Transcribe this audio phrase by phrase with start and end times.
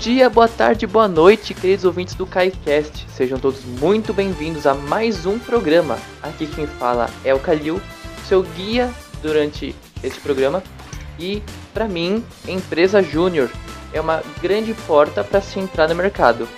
[0.00, 3.06] dia, boa tarde, boa noite, queridos ouvintes do KaiCast.
[3.14, 5.98] Sejam todos muito bem-vindos a mais um programa.
[6.22, 7.78] Aqui quem fala é o Kalil,
[8.26, 8.90] seu guia
[9.20, 10.62] durante este programa.
[11.18, 11.42] E,
[11.74, 13.50] para mim, empresa júnior
[13.92, 16.48] é uma grande porta para se entrar no mercado.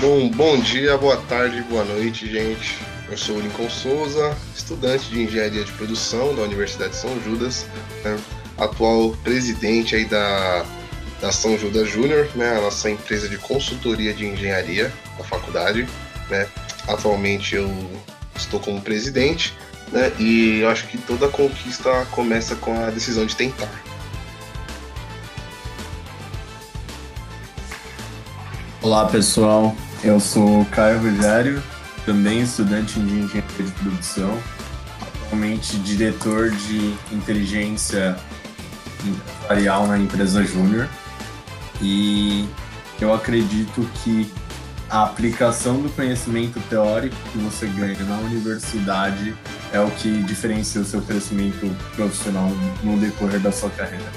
[0.00, 2.76] Bom, bom dia, boa tarde, boa noite, gente.
[3.08, 7.66] Eu sou o Lincoln Souza, estudante de Engenharia de Produção da Universidade de São Judas.
[8.04, 8.18] Né?
[8.58, 10.66] Atual presidente aí da,
[11.20, 15.86] da São Judas Júnior, né, a nossa empresa de consultoria de engenharia da faculdade.
[16.28, 16.46] Né.
[16.86, 17.70] Atualmente eu
[18.36, 19.54] estou como presidente
[19.92, 23.70] né, e eu acho que toda conquista começa com a decisão de tentar.
[28.80, 29.74] Olá pessoal,
[30.04, 31.62] eu sou Caio Rogério,
[32.06, 34.38] também estudante de engenharia de produção,
[35.26, 38.16] atualmente diretor de inteligência
[39.06, 40.88] empresarial na empresa júnior
[41.80, 42.48] e
[43.00, 44.30] eu acredito que
[44.90, 49.36] a aplicação do conhecimento teórico que você ganha na universidade
[49.72, 52.50] é o que diferencia o seu crescimento profissional
[52.82, 54.10] no decorrer da sua carreira.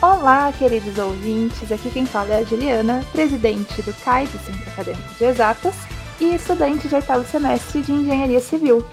[0.00, 1.70] Olá, queridos ouvintes.
[1.70, 5.74] Aqui quem fala é a Juliana, presidente do CAI, do Centro Acadêmico de Exatas,
[6.20, 8.84] e estudante de oitavo semestre de Engenharia Civil.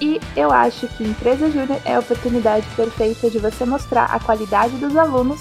[0.00, 4.76] E eu acho que Empresa Júnior é a oportunidade perfeita de você mostrar a qualidade
[4.76, 5.40] dos alunos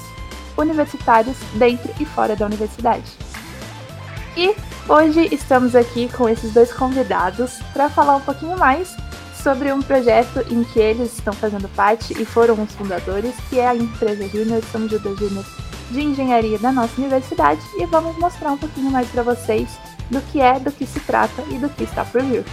[0.58, 3.12] universitários dentro e fora da universidade.
[4.36, 4.56] E
[4.90, 8.96] hoje estamos aqui com esses dois convidados para falar um pouquinho mais
[9.44, 13.68] sobre um projeto em que eles estão fazendo parte e foram os fundadores, que é
[13.68, 15.46] a Empresa Júnior, São Judas Júnior
[15.92, 19.70] de Engenharia da nossa universidade, e vamos mostrar um pouquinho mais para vocês
[20.12, 22.44] do que é, do que se trata e do que está por vir.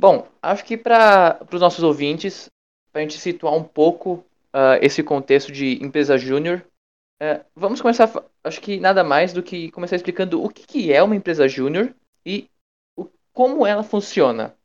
[0.00, 2.48] Bom, acho que para os nossos ouvintes,
[2.90, 4.24] para a gente situar um pouco
[4.54, 6.64] uh, esse contexto de empresa júnior,
[7.22, 8.10] uh, vamos começar,
[8.42, 11.94] acho que nada mais do que começar explicando o que, que é uma empresa júnior
[12.24, 12.48] e
[12.96, 14.56] o, como ela funciona.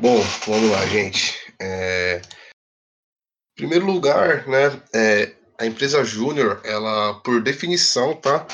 [0.00, 1.34] Bom, vamos lá, gente.
[1.60, 2.22] É...
[3.52, 8.46] Em primeiro lugar, né, é, a empresa júnior, ela, por definição, tá,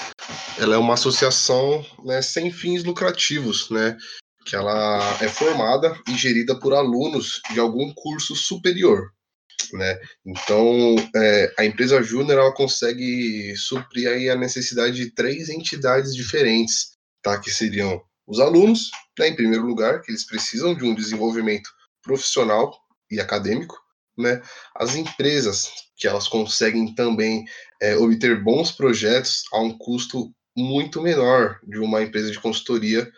[0.59, 3.97] ela é uma associação né, sem fins lucrativos, né,
[4.50, 9.12] que ela é formada e gerida por alunos de algum curso superior.
[9.72, 9.97] Né?
[10.27, 16.97] Então, é, a empresa Júnior ela consegue suprir aí a necessidade de três entidades diferentes,
[17.22, 17.39] tá?
[17.39, 21.71] que seriam os alunos, né, em primeiro lugar, que eles precisam de um desenvolvimento
[22.03, 22.77] profissional
[23.09, 23.78] e acadêmico,
[24.19, 24.43] né?
[24.75, 27.44] as empresas, que elas conseguem também
[27.81, 33.09] é, obter bons projetos a um custo muito menor de uma empresa de consultoria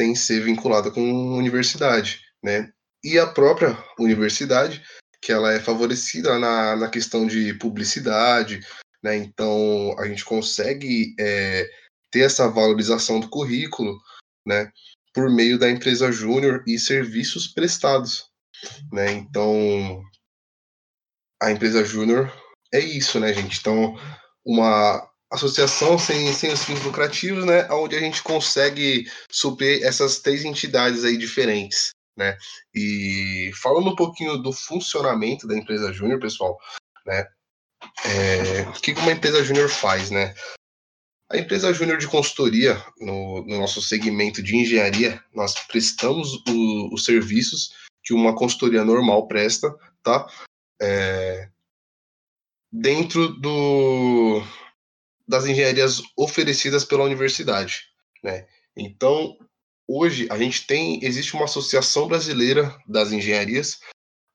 [0.00, 2.72] sem ser vinculada com universidade, né?
[3.04, 4.82] E a própria universidade,
[5.20, 8.60] que ela é favorecida na, na questão de publicidade,
[9.02, 9.14] né?
[9.16, 11.68] Então a gente consegue é,
[12.10, 14.00] ter essa valorização do currículo,
[14.46, 14.72] né?
[15.12, 18.30] Por meio da empresa júnior e serviços prestados,
[18.90, 19.12] né?
[19.12, 20.02] Então
[21.42, 22.32] a empresa júnior
[22.72, 23.58] é isso, né, gente?
[23.60, 23.98] Então
[24.42, 30.44] uma associação sem, sem os fins lucrativos, né, onde a gente consegue suprir essas três
[30.44, 32.36] entidades aí diferentes, né?
[32.74, 36.58] E falando um pouquinho do funcionamento da empresa júnior, pessoal,
[37.06, 37.26] né?
[38.04, 40.34] É, o que uma empresa júnior faz, né?
[41.30, 47.04] A empresa júnior de consultoria, no, no, nosso segmento de engenharia, nós prestamos o, os
[47.04, 49.72] serviços que uma consultoria normal presta,
[50.02, 50.26] tá?
[50.82, 51.48] É,
[52.72, 54.42] dentro do,
[55.30, 57.84] das engenharias oferecidas pela universidade,
[58.22, 58.46] né?
[58.76, 59.38] Então,
[59.86, 63.78] hoje a gente tem existe uma associação brasileira das engenharias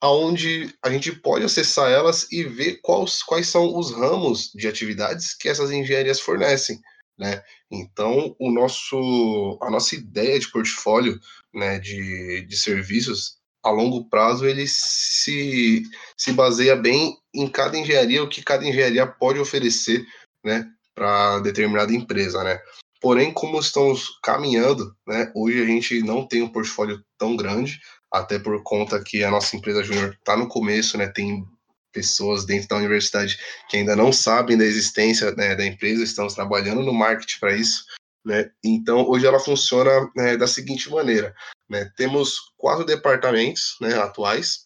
[0.02, 5.34] aonde a gente pode acessar elas e ver quais, quais são os ramos de atividades
[5.34, 6.80] que essas engenharias fornecem,
[7.18, 7.44] né?
[7.70, 11.20] Então, o nosso a nossa ideia de portfólio,
[11.54, 15.84] né, de, de serviços a longo prazo ele se,
[16.16, 20.06] se baseia bem em cada engenharia, o que cada engenharia pode oferecer,
[20.44, 22.60] né, para determinada empresa, né?
[23.02, 27.80] Porém, como estamos caminhando, né, hoje a gente não tem um portfólio tão grande,
[28.12, 31.46] até por conta que a nossa empresa júnior está no começo, né, tem
[31.92, 33.38] pessoas dentro da universidade
[33.70, 37.86] que ainda não sabem da existência né, da empresa, estamos trabalhando no marketing para isso,
[38.26, 38.50] né?
[38.64, 41.34] Então, hoje ela funciona né, da seguinte maneira,
[41.70, 41.90] né?
[41.96, 44.66] Temos quatro departamentos né, atuais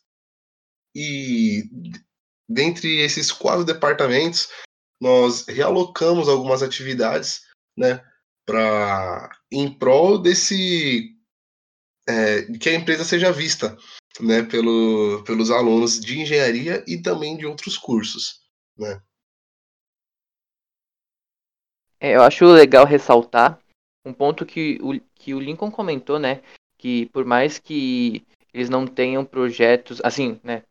[0.95, 1.65] e
[2.47, 4.49] dentre esses quatro departamentos
[4.99, 7.45] nós realocamos algumas atividades,
[7.77, 8.03] né,
[8.45, 11.15] para em prol desse
[12.07, 13.77] é, que a empresa seja vista
[14.19, 18.41] né, pelo, pelos alunos de engenharia e também de outros cursos.
[18.77, 19.01] Né?
[21.99, 23.59] É, eu acho legal ressaltar
[24.05, 26.41] um ponto que o, que o Lincoln comentou, né?
[26.77, 30.63] Que por mais que eles não tenham projetos, assim, né?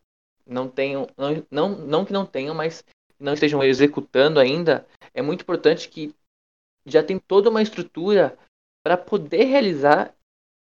[0.46, 2.82] Não tenham, não, não, não que não tenham, mas
[3.18, 6.14] não estejam executando ainda, é muito importante que
[6.86, 8.38] já tem toda uma estrutura
[8.84, 10.14] para poder realizar.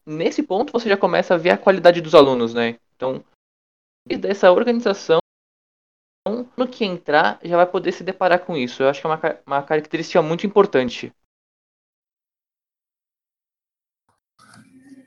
[0.06, 2.78] Nesse ponto você já começa a ver a qualidade dos alunos, né?
[2.96, 3.22] Então,
[4.06, 5.18] desde essa organização,
[6.56, 8.82] no que entrar, já vai poder se deparar com isso.
[8.82, 11.12] Eu acho que é uma, uma característica muito importante.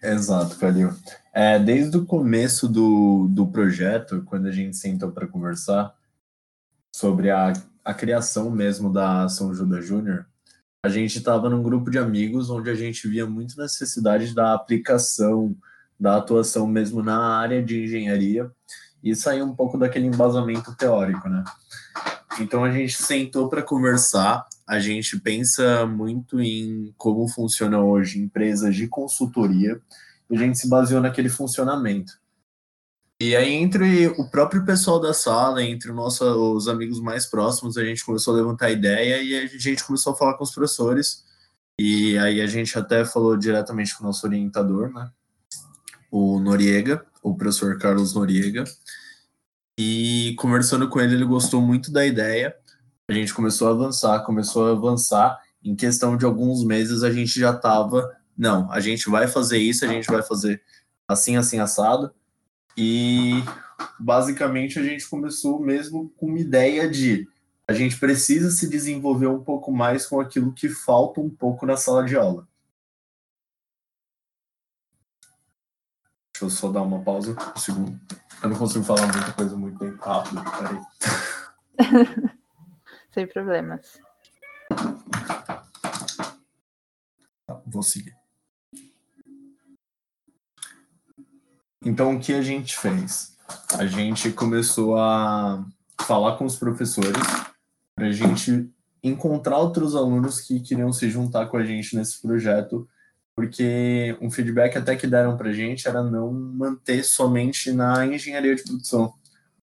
[0.01, 0.89] Exato, Calil.
[1.33, 5.95] É, desde o começo do, do projeto, quando a gente sentou para conversar
[6.93, 7.53] sobre a,
[7.83, 10.27] a criação mesmo da São Judas Júnior,
[10.85, 15.55] a gente estava num grupo de amigos onde a gente via muito necessidade da aplicação,
[15.99, 18.51] da atuação mesmo na área de engenharia
[19.01, 21.43] e sair um pouco daquele embasamento teórico, né?
[22.39, 28.75] Então a gente sentou para conversar, a gente pensa muito em como funciona hoje empresas
[28.75, 29.79] de consultoria,
[30.29, 32.22] e a gente se baseou naquele funcionamento.
[33.23, 37.77] E aí, entre o próprio pessoal da sala, entre o nosso, os amigos mais próximos,
[37.77, 41.23] a gente começou a levantar ideia e a gente começou a falar com os professores.
[41.79, 45.09] E aí a gente até falou diretamente com o nosso orientador, né?
[46.11, 48.65] O Noriega, o professor Carlos Noriega.
[49.79, 52.53] E conversando com ele, ele gostou muito da ideia.
[53.07, 55.39] A gente começou a avançar, começou a avançar.
[55.63, 58.05] Em questão de alguns meses, a gente já estava,
[58.37, 60.61] não, a gente vai fazer isso, a gente vai fazer
[61.07, 62.11] assim, assim, assado
[62.77, 63.33] e
[63.99, 67.27] basicamente a gente começou mesmo com uma ideia de
[67.67, 71.77] a gente precisa se desenvolver um pouco mais com aquilo que falta um pouco na
[71.77, 72.47] sala de aula.
[76.33, 77.99] Deixa eu só dar uma pausa, um segundo.
[78.41, 80.79] Eu não consigo falar muita coisa muito bem rápido, peraí.
[83.13, 83.99] Sem problemas.
[87.45, 88.22] Tá, vou seguir.
[91.85, 93.33] Então, o que a gente fez?
[93.77, 95.65] A gente começou a
[96.01, 97.21] falar com os professores
[97.93, 98.69] para a gente
[99.03, 102.87] encontrar outros alunos que queriam se juntar com a gente nesse projeto,
[103.35, 108.55] porque um feedback até que deram para a gente era não manter somente na engenharia
[108.55, 109.13] de produção,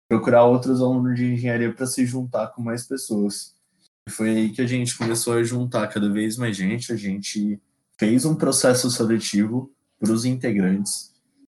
[0.08, 3.54] procurar outros alunos de engenharia para se juntar com mais pessoas.
[4.08, 7.60] E foi aí que a gente começou a juntar cada vez mais gente, a gente
[7.98, 11.15] fez um processo seletivo para os integrantes,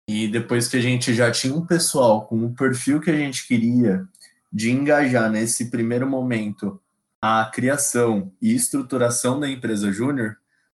[0.09, 3.45] e depois que a gente já tinha um pessoal com o perfil que a gente
[3.45, 4.07] queria
[4.51, 6.81] de engajar nesse primeiro momento
[7.21, 10.37] a criação e estruturação da empresa júnior,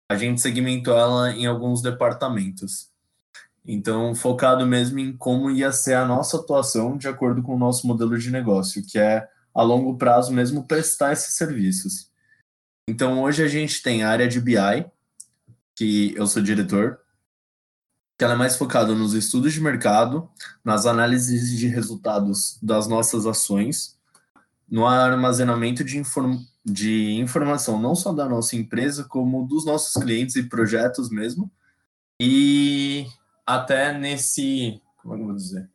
[0.09, 2.91] a gente segmentou ela em alguns departamentos.
[3.65, 7.87] Então, focado mesmo em como ia ser a nossa atuação de acordo com o nosso
[7.87, 12.11] modelo de negócio, que é a longo prazo mesmo prestar esses serviços.
[12.89, 14.85] Então, hoje a gente tem a área de BI,
[15.77, 16.99] que eu sou diretor,
[18.21, 20.29] que ela é mais focada nos estudos de mercado,
[20.63, 23.99] nas análises de resultados das nossas ações,
[24.69, 30.37] no armazenamento de, inform de informação, não só da nossa empresa, como dos nossos clientes
[30.37, 31.51] e projetos mesmo,
[32.21, 33.07] e
[33.47, 35.71] até nesse, como é eu vou dizer,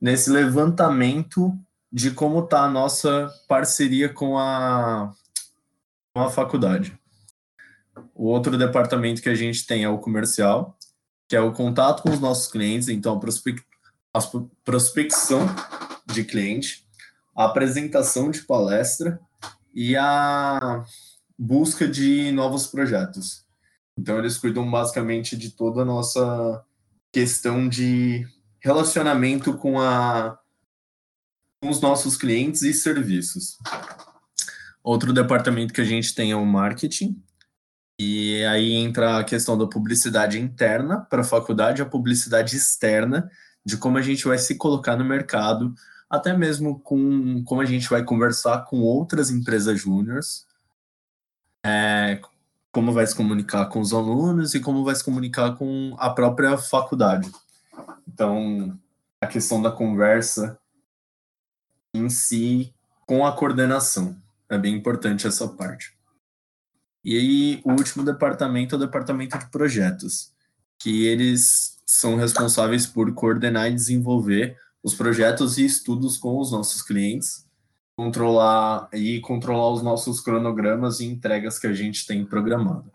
[0.00, 1.58] nesse levantamento
[1.92, 5.12] de como está a nossa parceria com a,
[6.14, 6.96] com a faculdade.
[8.14, 10.78] O outro departamento que a gente tem é o comercial,
[11.30, 13.62] que é o contato com os nossos clientes, então a, prospec
[14.12, 14.18] a
[14.64, 15.46] prospecção
[16.04, 16.84] de cliente,
[17.36, 19.20] a apresentação de palestra
[19.72, 20.84] e a
[21.38, 23.44] busca de novos projetos.
[23.96, 26.64] Então eles cuidam basicamente de toda a nossa
[27.12, 28.26] questão de
[28.58, 30.36] relacionamento com, a,
[31.62, 33.56] com os nossos clientes e serviços.
[34.82, 37.22] Outro departamento que a gente tem é o marketing,
[38.02, 43.30] e aí entra a questão da publicidade interna para a faculdade, a publicidade externa,
[43.62, 45.74] de como a gente vai se colocar no mercado,
[46.08, 50.46] até mesmo com como a gente vai conversar com outras empresas júniores,
[51.62, 52.18] é,
[52.72, 56.56] como vai se comunicar com os alunos e como vai se comunicar com a própria
[56.56, 57.30] faculdade.
[58.08, 58.78] Então,
[59.20, 60.58] a questão da conversa
[61.92, 62.72] em si
[63.04, 64.16] com a coordenação.
[64.48, 65.99] É bem importante essa parte.
[67.02, 70.34] E aí, o último departamento é o departamento de projetos,
[70.78, 76.82] que eles são responsáveis por coordenar e desenvolver os projetos e estudos com os nossos
[76.82, 77.48] clientes,
[77.96, 82.90] controlar e controlar os nossos cronogramas e entregas que a gente tem programado.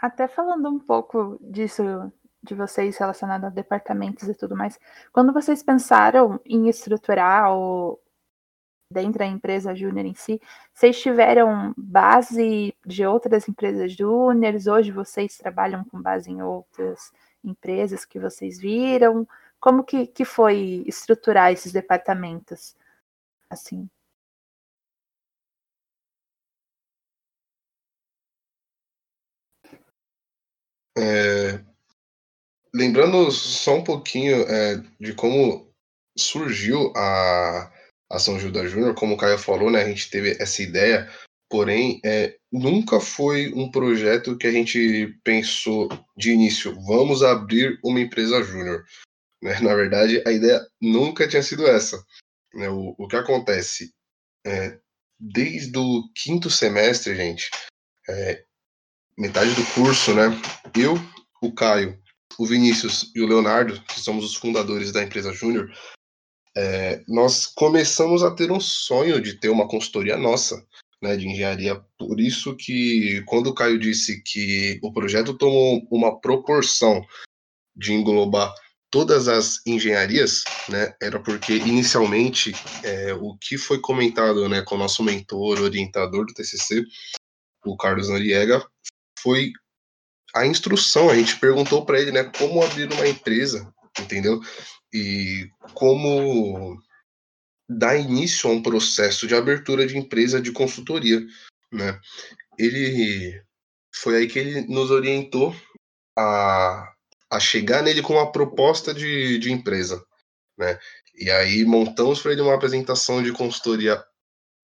[0.00, 4.78] Até falando um pouco disso de vocês relacionado a departamentos e tudo mais,
[5.12, 8.00] quando vocês pensaram em estruturar o
[8.90, 10.40] dentro da empresa júnior em si,
[10.74, 14.66] vocês tiveram base de outras empresas júniores?
[14.66, 17.12] Hoje vocês trabalham com base em outras
[17.44, 19.26] empresas que vocês viram?
[19.60, 22.74] Como que, que foi estruturar esses departamentos?
[23.48, 23.88] Assim.
[30.98, 31.64] É,
[32.74, 35.70] lembrando só um pouquinho é, de como
[36.16, 37.70] surgiu a
[38.10, 41.08] Ação Juda Júnior, como o Caio falou, né, a gente teve essa ideia,
[41.48, 48.00] porém, é, nunca foi um projeto que a gente pensou de início, vamos abrir uma
[48.00, 48.84] empresa júnior.
[49.42, 49.58] Né?
[49.60, 52.04] Na verdade, a ideia nunca tinha sido essa.
[52.52, 52.68] Né?
[52.68, 53.92] O, o que acontece?
[54.44, 54.78] É,
[55.18, 57.50] desde o quinto semestre, gente,
[58.08, 58.44] é,
[59.16, 60.28] metade do curso, né?
[60.76, 60.94] Eu,
[61.42, 62.00] o Caio,
[62.38, 65.70] o Vinícius e o Leonardo, que somos os fundadores da empresa Júnior,
[66.56, 70.64] é, nós começamos a ter um sonho de ter uma consultoria nossa,
[71.02, 71.80] né, de engenharia.
[71.98, 77.04] Por isso que quando o Caio disse que o projeto tomou uma proporção
[77.74, 78.52] de englobar
[78.90, 82.52] todas as engenharias, né, era porque inicialmente
[82.82, 86.84] é, o que foi comentado, né, com o nosso mentor, orientador do TCC,
[87.64, 88.66] o Carlos Noriega,
[89.20, 89.52] foi
[90.34, 91.08] a instrução.
[91.08, 94.40] A gente perguntou para ele, né, como abrir uma empresa, entendeu?
[94.92, 96.80] E como
[97.68, 101.24] dar início a um processo de abertura de empresa de consultoria,
[101.72, 102.00] né?
[102.58, 103.40] Ele
[103.94, 105.54] foi aí que ele nos orientou
[106.18, 106.92] a,
[107.30, 110.04] a chegar nele com uma proposta de, de empresa,
[110.58, 110.78] né?
[111.14, 114.02] E aí montamos para ele uma apresentação de consultoria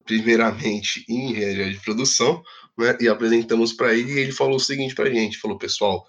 [0.07, 2.43] primeiramente em engenharia de produção,
[2.79, 6.07] né, e apresentamos para ele e ele falou o seguinte para a gente, falou, pessoal,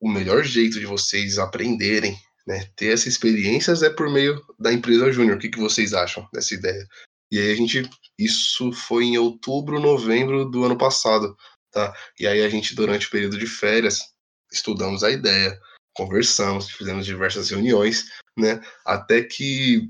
[0.00, 5.10] o melhor jeito de vocês aprenderem, né, ter essas experiências é por meio da empresa
[5.10, 5.36] júnior.
[5.36, 6.86] O que, que vocês acham dessa ideia?
[7.30, 11.36] E aí a gente, isso foi em outubro, novembro do ano passado,
[11.72, 11.94] tá?
[12.18, 14.00] E aí a gente, durante o período de férias,
[14.52, 15.58] estudamos a ideia,
[15.94, 18.04] conversamos, fizemos diversas reuniões,
[18.38, 18.60] né?
[18.84, 19.88] Até que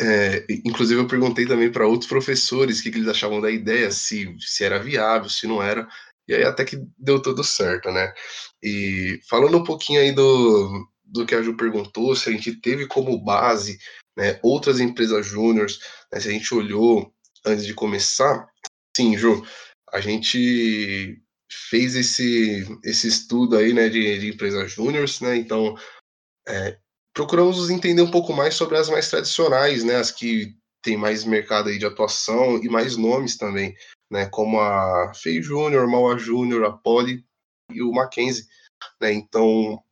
[0.00, 3.90] é, inclusive, eu perguntei também para outros professores o que, que, eles achavam da ideia,
[3.90, 5.88] se, se era viável, se não era,
[6.28, 8.12] e aí até que deu tudo certo, né?
[8.62, 12.86] E falando um pouquinho aí do, do que a Ju perguntou, se a gente teve
[12.86, 13.78] como base
[14.16, 15.78] né, outras empresas júniores,
[16.12, 17.12] né, se a gente olhou
[17.44, 18.48] antes de começar,
[18.96, 19.46] sim, Ju,
[19.92, 25.36] a gente fez esse, esse estudo aí né, de, de empresas júniores, né?
[25.36, 25.76] Então,
[26.48, 26.78] é,
[27.14, 31.68] procuramos entender um pouco mais sobre as mais tradicionais, né, as que têm mais mercado
[31.68, 33.74] aí de atuação e mais nomes também,
[34.10, 37.24] né, como a Fei Júnior, Maua Júnior, a Poli
[37.70, 38.44] e o Mackenzie,
[39.00, 39.82] né, então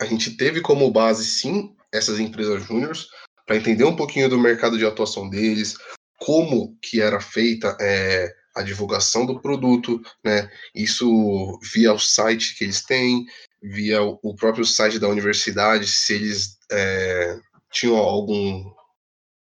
[0.00, 3.08] a gente teve como base, sim, essas empresas júniores,
[3.46, 5.76] para entender um pouquinho do mercado de atuação deles,
[6.18, 10.50] como que era feita é, a divulgação do produto, né?
[10.74, 13.24] Isso via o site que eles têm,
[13.62, 17.38] via o próprio site da universidade, se eles é,
[17.70, 18.70] tinham algum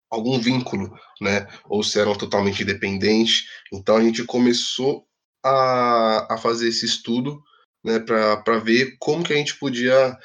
[0.10, 1.48] algum vínculo, né?
[1.66, 3.46] Ou se eram totalmente independentes.
[3.72, 5.06] Então a gente começou
[5.44, 7.42] a, a fazer esse estudo,
[7.86, 8.00] né?
[8.00, 10.18] Para ver como que a gente podia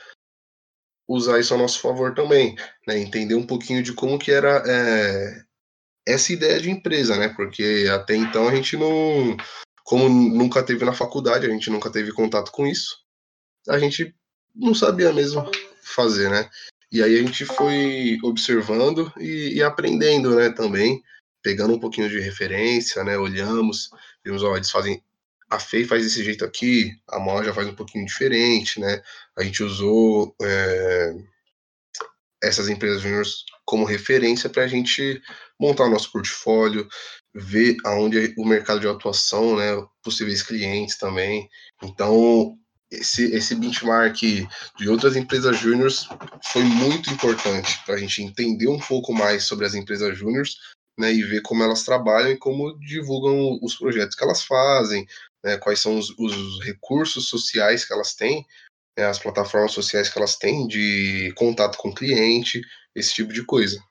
[1.07, 2.99] usar isso a nosso favor também, né?
[2.99, 5.43] Entender um pouquinho de como que era é,
[6.07, 7.29] essa ideia de empresa, né?
[7.29, 9.37] Porque até então a gente não,
[9.85, 12.97] como nunca teve na faculdade, a gente nunca teve contato com isso,
[13.69, 14.15] a gente
[14.55, 15.49] não sabia mesmo
[15.83, 16.49] fazer, né?
[16.93, 21.01] E aí a gente foi observando e, e aprendendo, né, também,
[21.41, 23.91] pegando um pouquinho de referência, né, olhamos,
[24.25, 25.01] vimos, ó, eles fazem,
[25.51, 29.03] a FEI faz desse jeito aqui, a MOL já faz um pouquinho diferente, né,
[29.37, 31.15] a gente usou é,
[32.43, 35.21] essas empresas juniors como referência para a gente
[35.61, 36.89] montar o nosso portfólio,
[37.35, 39.71] ver aonde o mercado de atuação, né,
[40.03, 41.49] possíveis clientes também.
[41.83, 42.57] Então,
[42.91, 44.17] esse, esse benchmark
[44.77, 46.09] de outras empresas júniores
[46.53, 50.57] foi muito importante para a gente entender um pouco mais sobre as empresas júniores
[50.99, 55.07] né, e ver como elas trabalham e como divulgam os projetos que elas fazem,
[55.45, 58.47] né, quais são os, os, recursos sociais que elas têm,
[58.97, 62.61] né, as plataformas sociais que elas têm de contato com o cliente,
[62.95, 63.83] esse tipo de coisa.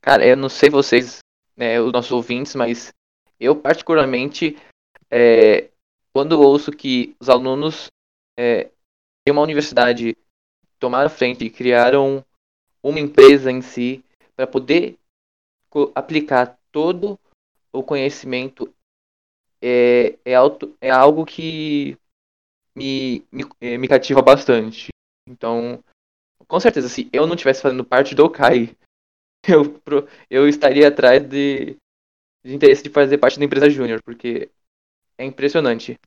[0.00, 1.18] Cara, eu não sei vocês,
[1.56, 2.92] né, os nossos ouvintes, mas
[3.40, 4.56] eu particularmente,
[5.10, 5.68] é,
[6.12, 7.88] quando ouço que os alunos
[8.38, 8.70] é,
[9.26, 10.16] de uma universidade
[10.78, 12.24] tomaram frente e criaram
[12.82, 14.04] uma empresa em si
[14.36, 14.98] para poder
[15.94, 17.18] aplicar todo
[17.72, 18.72] o conhecimento
[19.60, 21.98] é, é, auto, é algo que
[22.74, 24.88] me, me, é, me cativa bastante.
[25.26, 25.82] Então,
[26.46, 28.76] com certeza, se eu não estivesse fazendo parte do CAI,
[29.48, 29.82] eu,
[30.30, 31.76] eu estaria atrás de,
[32.44, 34.50] de interesse de fazer parte da empresa júnior, porque
[35.18, 35.98] é impressionante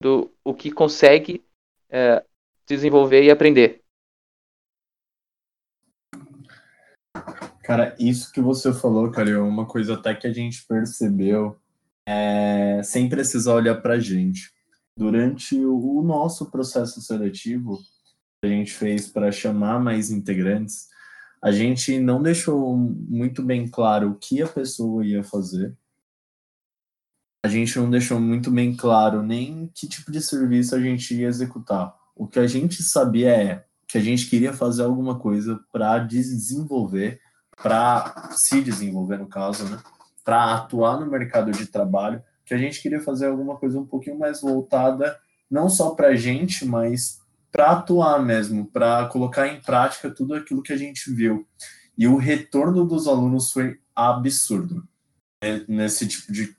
[0.00, 1.44] do o que consegue
[1.88, 2.24] é,
[2.66, 3.82] desenvolver e aprender.
[7.70, 11.56] Cara, isso que você falou, cara, é uma coisa até que a gente percebeu
[12.04, 14.52] é, sem precisar olhar para a gente.
[14.96, 17.78] Durante o nosso processo seletivo,
[18.42, 20.88] que a gente fez para chamar mais integrantes,
[21.40, 25.72] a gente não deixou muito bem claro o que a pessoa ia fazer.
[27.44, 31.28] A gente não deixou muito bem claro nem que tipo de serviço a gente ia
[31.28, 31.96] executar.
[32.16, 37.20] O que a gente sabia é que a gente queria fazer alguma coisa para desenvolver,
[37.62, 39.78] para se desenvolver no caso, né?
[40.24, 44.18] Para atuar no mercado de trabalho, que a gente queria fazer alguma coisa um pouquinho
[44.18, 45.18] mais voltada
[45.50, 50.62] não só para a gente, mas para atuar mesmo, para colocar em prática tudo aquilo
[50.62, 51.46] que a gente viu.
[51.98, 54.86] E o retorno dos alunos foi absurdo
[55.42, 55.64] né?
[55.66, 56.56] nesse tipo de,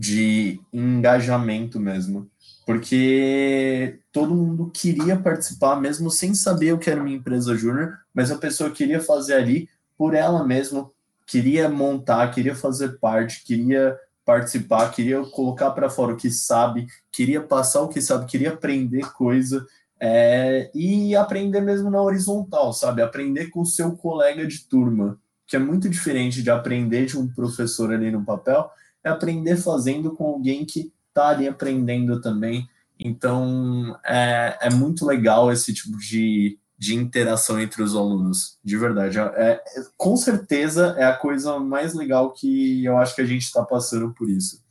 [0.00, 2.28] de engajamento mesmo
[2.66, 8.32] porque todo mundo queria participar, mesmo sem saber o que era uma empresa júnior, mas
[8.32, 10.90] a pessoa queria fazer ali por ela mesma,
[11.26, 17.40] queria montar, queria fazer parte, queria participar, queria colocar para fora o que sabe, queria
[17.40, 19.64] passar o que sabe, queria aprender coisa
[20.00, 23.02] é, e aprender mesmo na horizontal, sabe?
[23.02, 27.28] Aprender com o seu colega de turma, que é muito diferente de aprender de um
[27.28, 28.68] professor ali no papel,
[29.02, 32.68] é aprender fazendo com alguém que está ali aprendendo também.
[32.98, 39.18] Então, é, é muito legal esse tipo de, de interação entre os alunos, de verdade.
[39.18, 39.62] É, é,
[39.96, 44.12] com certeza é a coisa mais legal que eu acho que a gente está passando
[44.12, 44.62] por isso.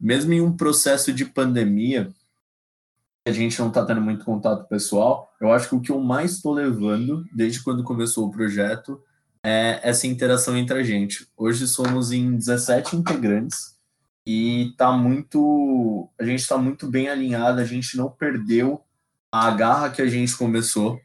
[0.00, 2.12] Mesmo em um processo de pandemia,
[3.26, 6.32] a gente não está tendo muito contato pessoal, eu acho que o que eu mais
[6.32, 9.00] estou levando, desde quando começou o projeto,
[9.42, 11.28] é essa interação entre a gente.
[11.36, 13.78] Hoje somos em 17 integrantes,
[14.30, 18.82] e tá muito a gente está muito bem alinhado a gente não perdeu
[19.32, 21.00] a garra que a gente começou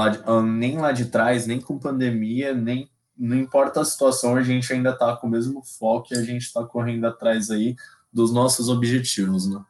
[0.00, 4.36] lá de, ah, nem lá de trás nem com pandemia nem não importa a situação
[4.36, 7.76] a gente ainda está com o mesmo foco e a gente está correndo atrás aí
[8.12, 9.62] dos nossos objetivos né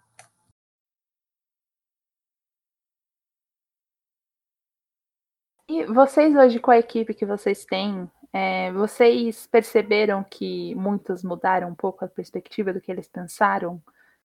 [5.72, 11.68] E vocês hoje com a equipe que vocês têm, é, vocês perceberam que muitos mudaram
[11.68, 13.80] um pouco a perspectiva do que eles pensaram,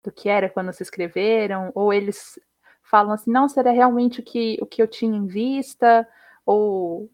[0.03, 1.71] do que era quando se escreveram?
[1.73, 2.37] Ou eles
[2.89, 6.07] falam assim, não, será realmente o que, o que eu tinha em vista?
[6.45, 7.09] Ou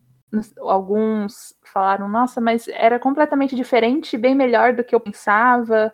[0.60, 5.94] alguns falaram, nossa, mas era completamente diferente, bem melhor do que eu pensava.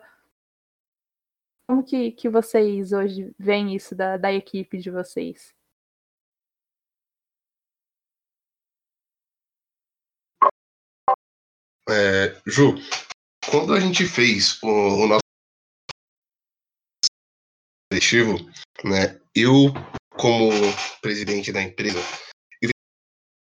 [1.68, 5.54] Como que, que vocês hoje veem isso da, da equipe de vocês?
[11.88, 12.74] É, Ju,
[13.50, 15.21] quando a gente fez o, o
[18.02, 18.50] coletivo,
[18.84, 19.72] né, eu,
[20.16, 20.50] como
[21.00, 22.02] presidente da empresa,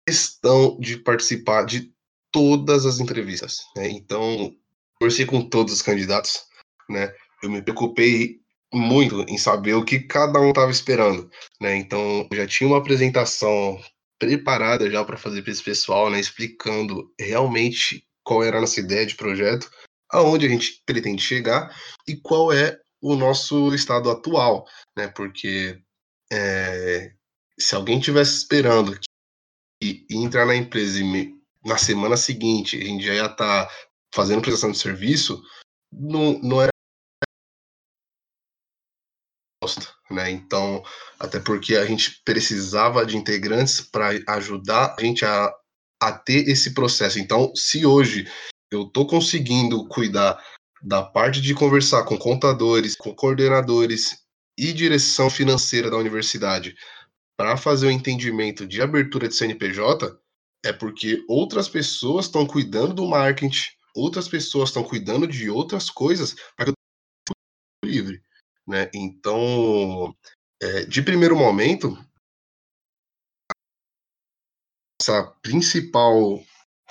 [0.06, 1.90] questão de participar de
[2.30, 3.64] todas as entrevistas.
[3.74, 3.88] Né?
[3.88, 4.54] Então,
[4.98, 6.44] conversei com todos os candidatos,
[6.90, 7.12] né?
[7.42, 8.40] Eu me preocupei
[8.72, 11.30] muito em saber o que cada um estava esperando,
[11.60, 11.76] né?
[11.76, 13.80] Então, eu já tinha uma apresentação
[14.18, 16.20] preparada já para fazer para esse pessoal, né?
[16.20, 19.70] Explicando realmente qual era a nossa ideia de projeto,
[20.10, 21.74] aonde a gente pretende chegar
[22.06, 25.08] e qual é o nosso estado atual, né?
[25.08, 25.78] Porque
[26.32, 27.12] é,
[27.58, 28.98] se alguém tivesse esperando
[29.78, 33.74] que entrar na empresa e me, na semana seguinte a gente já ia estar tá
[34.14, 35.42] fazendo prestação de serviço,
[35.92, 36.70] não, não era
[40.10, 40.30] né?
[40.30, 40.82] Então,
[41.18, 45.52] até porque a gente precisava de integrantes para ajudar a gente a
[46.00, 47.18] a ter esse processo.
[47.18, 48.30] Então, se hoje
[48.70, 50.42] eu estou conseguindo cuidar
[50.84, 54.22] da parte de conversar com contadores, com coordenadores
[54.56, 56.76] e direção financeira da universidade
[57.38, 60.14] para fazer o entendimento de abertura de CNPJ,
[60.62, 66.36] é porque outras pessoas estão cuidando do marketing, outras pessoas estão cuidando de outras coisas
[66.54, 68.22] para que eu livre,
[68.66, 68.90] né?
[68.94, 70.14] Então,
[70.62, 71.96] é, de primeiro momento,
[75.00, 76.44] nossa principal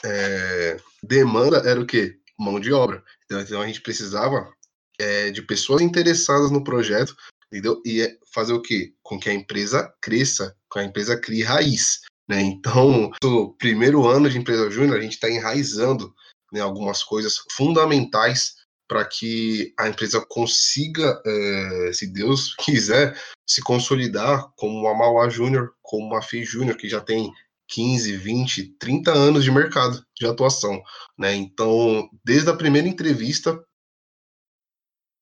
[0.03, 2.19] é, demanda era o quê?
[2.43, 3.03] Mão de obra.
[3.25, 4.51] Então, então a gente precisava
[4.99, 7.15] é, de pessoas interessadas no projeto,
[7.47, 7.81] entendeu?
[7.85, 8.93] E é fazer o quê?
[9.01, 12.01] Com que a empresa cresça, com a empresa crie raiz.
[12.27, 12.41] Né?
[12.41, 16.13] Então, no primeiro ano de empresa júnior, a gente está enraizando
[16.51, 18.55] né, algumas coisas fundamentais
[18.87, 25.73] para que a empresa consiga, é, se Deus quiser, se consolidar como uma Mauá Júnior,
[25.81, 27.31] como uma FI Júnior, que já tem
[27.67, 30.81] 15, 20, 30 anos de mercado de atuação.
[31.17, 31.35] Né?
[31.35, 33.63] Então, desde a primeira entrevista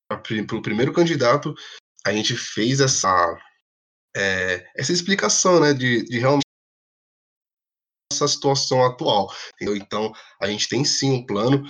[0.08, 1.54] para o primeiro candidato,
[2.06, 3.38] a gente fez essa,
[4.16, 6.42] é, essa explicação né, de, de realmente
[8.12, 9.34] essa situação atual.
[9.56, 9.76] Entendeu?
[9.76, 10.12] Então,
[10.42, 11.64] a gente tem sim um plano,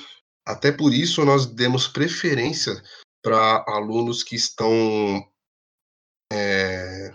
[0.45, 2.81] até por isso nós demos preferência
[3.23, 4.71] para alunos que estão
[6.33, 7.11] é,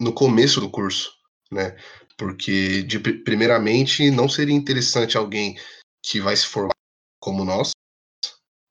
[0.00, 1.12] no começo do curso,
[1.52, 1.76] né?
[2.18, 5.56] Porque, de, primeiramente, não seria interessante alguém
[6.02, 6.74] que vai se formar
[7.20, 7.72] como nós,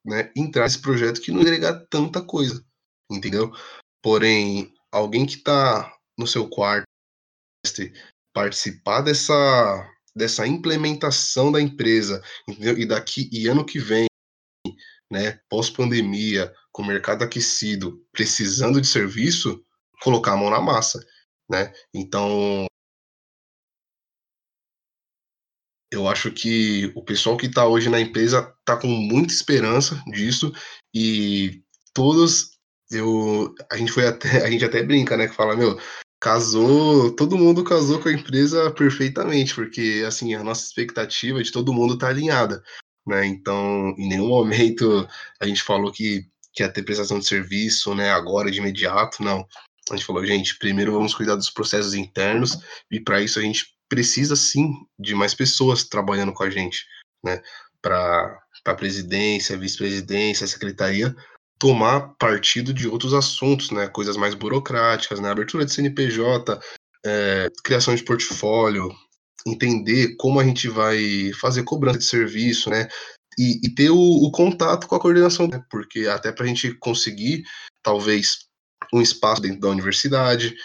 [0.05, 2.63] né, entrar nesse projeto que não agregar tanta coisa,
[3.12, 3.51] entendeu?
[4.01, 6.86] Porém, alguém que está no seu quarto,
[8.34, 9.34] participar dessa,
[10.15, 12.77] dessa implementação da empresa, entendeu?
[12.77, 14.05] E daqui e ano que vem,
[15.12, 19.63] né, pós-pandemia, com o mercado aquecido, precisando de serviço,
[20.01, 20.99] colocar a mão na massa,
[21.49, 21.73] né?
[21.93, 22.65] Então,
[25.95, 30.53] eu acho que o pessoal que está hoje na empresa está com muita esperança disso
[30.93, 31.62] e
[31.93, 32.51] todos
[32.91, 35.79] eu a gente foi até a gente até brinca, né, que fala, meu,
[36.19, 41.73] casou, todo mundo casou com a empresa perfeitamente, porque assim, a nossa expectativa de todo
[41.73, 42.63] mundo tá alinhada,
[43.08, 43.25] né?
[43.25, 45.08] Então, em nenhum momento
[45.39, 49.45] a gente falou que que ia ter prestação de serviço, né, agora de imediato, não.
[49.91, 52.58] A gente falou, gente, primeiro vamos cuidar dos processos internos
[52.89, 56.86] e para isso a gente precisa sim de mais pessoas trabalhando com a gente,
[57.24, 57.41] né?
[57.82, 61.15] Para a presidência, vice-presidência, secretaria
[61.58, 63.88] tomar partido de outros assuntos, né?
[63.88, 65.30] Coisas mais burocráticas, né?
[65.30, 66.60] Abertura de CNPJ,
[67.06, 68.91] é, criação de portfólio,
[69.48, 72.88] entender como a gente vai fazer cobrança de serviço, né?
[73.38, 75.62] E, e ter o, o, contato com a coordenação, né?
[75.69, 77.43] porque até para a gente conseguir,
[77.84, 78.45] talvez,
[78.93, 80.56] um espaço dentro da universidade,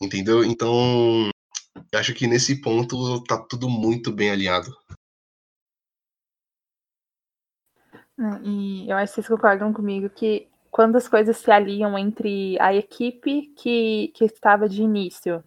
[0.00, 0.44] entendeu?
[0.44, 1.28] Então,
[1.94, 4.70] acho que nesse ponto tá tudo muito bem alinhado.
[8.18, 12.60] É, e eu acho que vocês concordam comigo que quando as coisas se alinham entre
[12.60, 15.42] a equipe que, que estava de início,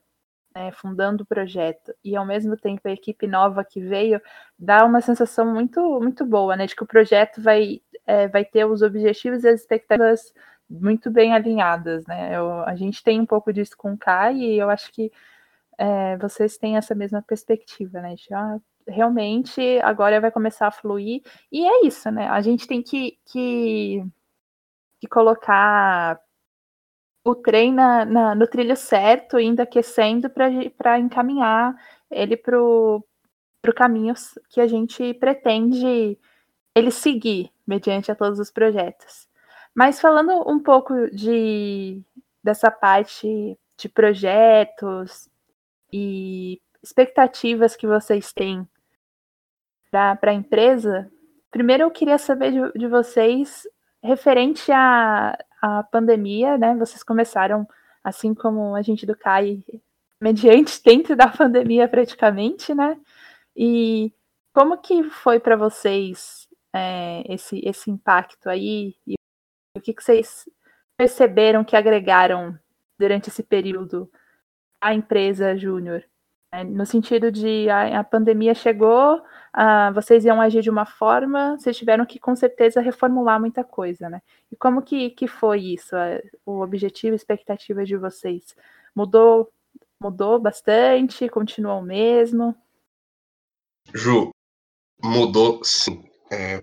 [0.55, 4.21] né, fundando o projeto, e ao mesmo tempo a equipe nova que veio,
[4.57, 6.67] dá uma sensação muito, muito boa, né?
[6.67, 10.33] De que o projeto vai, é, vai ter os objetivos e as expectativas
[10.69, 12.35] muito bem alinhadas, né?
[12.37, 15.11] Eu, a gente tem um pouco disso com o Kai e eu acho que
[15.77, 18.15] é, vocês têm essa mesma perspectiva, né?
[18.15, 21.21] De, ah, realmente agora vai começar a fluir.
[21.51, 22.27] E é isso, né?
[22.27, 24.03] A gente tem que, que,
[24.99, 26.19] que colocar
[27.25, 31.75] o trem na, na, no trilho certo, indo aquecendo para encaminhar
[32.11, 33.03] ele para o
[33.75, 34.13] caminho
[34.49, 36.17] que a gente pretende
[36.75, 39.27] ele seguir mediante a todos os projetos.
[39.73, 42.01] Mas falando um pouco de
[42.43, 45.29] dessa parte de projetos
[45.93, 48.67] e expectativas que vocês têm
[49.91, 51.09] para a empresa,
[51.51, 53.67] primeiro eu queria saber de, de vocês
[54.01, 56.75] referente à, à pandemia, né?
[56.75, 57.67] Vocês começaram,
[58.03, 59.63] assim como a gente do CAI,
[60.19, 62.99] mediante dentro da pandemia praticamente, né?
[63.55, 64.11] E
[64.51, 68.95] como que foi para vocês é, esse, esse impacto aí?
[69.05, 69.13] E
[69.77, 70.49] o que, que vocês
[70.97, 72.57] perceberam que agregaram
[72.97, 74.11] durante esse período
[74.83, 76.03] a empresa júnior?
[76.51, 81.57] É, no sentido de a, a pandemia chegou, uh, vocês iam agir de uma forma,
[81.57, 84.21] vocês tiveram que com certeza reformular muita coisa, né?
[84.51, 85.95] E como que, que foi isso?
[86.45, 88.55] O objetivo, expectativa de vocês?
[88.93, 89.51] Mudou,
[89.99, 91.27] mudou bastante?
[91.27, 92.55] Continuou o mesmo?
[93.91, 94.29] Ju,
[95.03, 96.07] mudou sim.
[96.31, 96.61] É,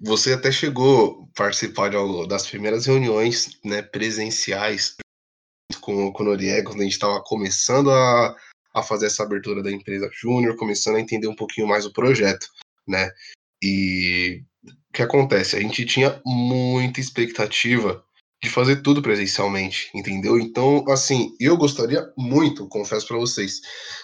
[0.00, 4.96] você até chegou a participar de, das primeiras reuniões né, presenciais
[5.82, 8.34] com, com o Noriega, quando a gente estava começando a,
[8.74, 12.46] a fazer essa abertura da empresa júnior, começando a entender um pouquinho mais o projeto,
[12.88, 13.10] né?
[13.62, 15.56] E o que acontece?
[15.56, 18.02] A gente tinha muita expectativa
[18.42, 20.38] de fazer tudo presencialmente, entendeu?
[20.38, 23.60] Então, assim, eu gostaria muito, confesso para vocês,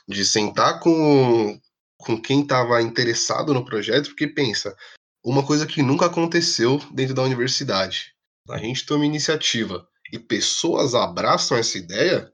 [0.07, 1.59] de sentar com,
[1.97, 4.77] com quem estava interessado no projeto, porque pensa,
[5.25, 8.15] uma coisa que nunca aconteceu dentro da universidade.
[8.49, 12.33] A gente toma iniciativa e pessoas abraçam essa ideia,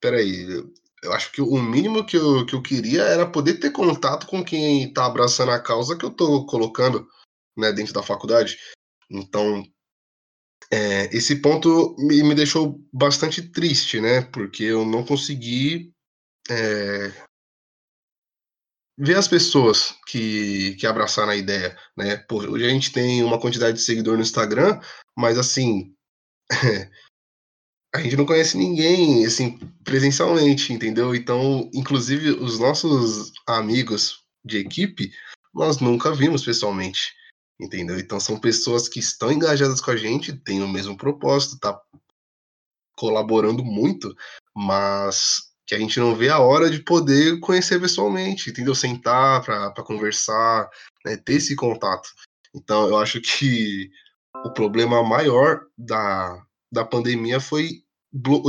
[0.00, 0.46] peraí,
[1.02, 4.44] eu acho que o mínimo que eu, que eu queria era poder ter contato com
[4.44, 7.06] quem está abraçando a causa que eu estou colocando
[7.56, 8.58] né, dentro da faculdade.
[9.10, 9.62] Então,
[10.72, 14.22] é, esse ponto me, me deixou bastante triste, né?
[14.22, 15.92] Porque eu não consegui
[16.50, 17.12] é,
[18.98, 22.16] ver as pessoas que, que abraçaram a ideia, né?
[22.16, 24.80] Pô, hoje a gente tem uma quantidade de seguidor no Instagram,
[25.16, 25.94] mas assim,
[27.94, 31.14] a gente não conhece ninguém, assim, presencialmente, entendeu?
[31.14, 35.12] Então, inclusive, os nossos amigos de equipe,
[35.54, 37.14] nós nunca vimos pessoalmente,
[37.60, 37.98] entendeu?
[37.98, 41.80] Então, são pessoas que estão engajadas com a gente, têm o mesmo propósito, tá
[42.96, 44.14] colaborando muito,
[44.54, 48.74] mas que a gente não vê a hora de poder conhecer pessoalmente, entendeu?
[48.74, 50.68] Sentar para conversar,
[51.04, 51.16] né?
[51.16, 52.08] ter esse contato.
[52.54, 53.90] Então, eu acho que
[54.42, 56.42] o problema maior da,
[56.72, 57.82] da pandemia foi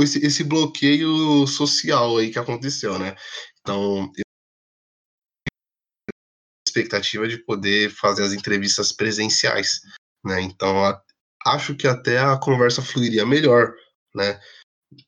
[0.02, 3.16] esse, esse bloqueio social aí que aconteceu, né?
[3.60, 4.22] Então, eu
[6.66, 9.80] expectativa de poder fazer as entrevistas presenciais,
[10.24, 10.40] né?
[10.40, 11.02] Então, a,
[11.46, 13.74] acho que até a conversa fluiria melhor,
[14.14, 14.38] né?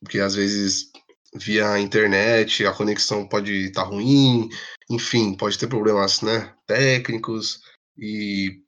[0.01, 0.91] Porque às vezes
[1.35, 4.49] via internet, a conexão pode estar tá ruim,
[4.89, 7.61] enfim, pode ter problemas né, técnicos
[7.97, 8.63] e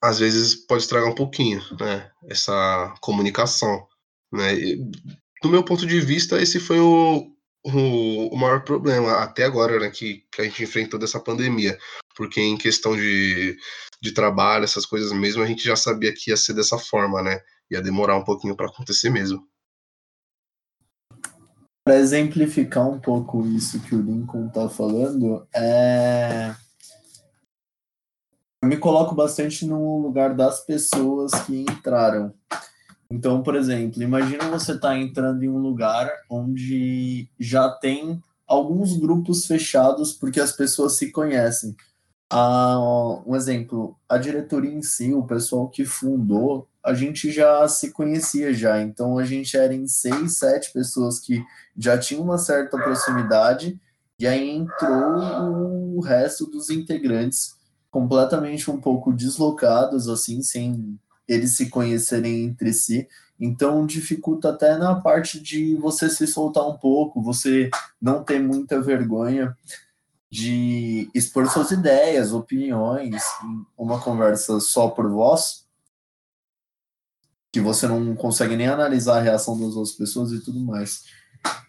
[0.00, 3.86] às vezes pode estragar um pouquinho né, essa comunicação.
[4.32, 4.54] Né?
[4.54, 4.90] E,
[5.42, 7.32] do meu ponto de vista, esse foi o,
[7.64, 11.78] o, o maior problema até agora né, que, que a gente enfrentou dessa pandemia,
[12.16, 13.56] porque em questão de,
[14.00, 17.40] de trabalho, essas coisas mesmo, a gente já sabia que ia ser dessa forma, né?
[17.70, 19.46] Ia demorar um pouquinho para acontecer mesmo.
[21.84, 26.54] Para exemplificar um pouco isso que o Lincoln está falando, é...
[28.62, 32.32] eu me coloco bastante no lugar das pessoas que entraram.
[33.10, 38.96] Então, por exemplo, imagina você estar tá entrando em um lugar onde já tem alguns
[38.96, 41.74] grupos fechados porque as pessoas se conhecem.
[42.30, 42.78] Ah,
[43.26, 48.54] um exemplo, a diretoria em si, o pessoal que fundou, a gente já se conhecia
[48.54, 51.44] já, então a gente era em seis, sete pessoas que
[51.76, 53.78] já tinham uma certa proximidade,
[54.18, 57.60] e aí entrou o resto dos integrantes
[57.92, 63.06] completamente um pouco deslocados, assim, sem eles se conhecerem entre si,
[63.38, 68.80] então dificulta até na parte de você se soltar um pouco, você não ter muita
[68.80, 69.56] vergonha
[70.30, 73.22] de expor suas ideias, opiniões,
[73.76, 75.66] uma conversa só por voz,
[77.52, 81.04] que você não consegue nem analisar a reação das outras pessoas e tudo mais.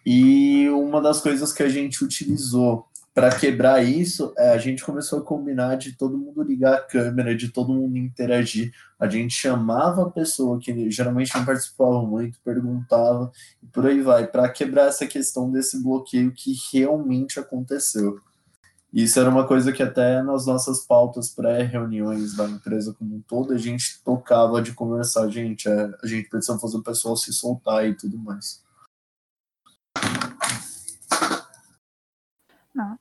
[0.06, 5.20] E uma das coisas que a gente utilizou para quebrar isso, é, a gente começou
[5.20, 8.74] a combinar de todo mundo ligar a câmera, de todo mundo interagir.
[8.98, 13.30] A gente chamava a pessoa que geralmente não participava muito, perguntava
[13.62, 18.18] e por aí vai, para quebrar essa questão desse bloqueio que realmente aconteceu.
[18.92, 23.52] Isso era uma coisa que até nas nossas pautas pré-reuniões da empresa como um todo,
[23.52, 27.88] a gente tocava de conversar, gente, é, a gente precisa fazer o pessoal se soltar
[27.88, 28.64] e tudo mais.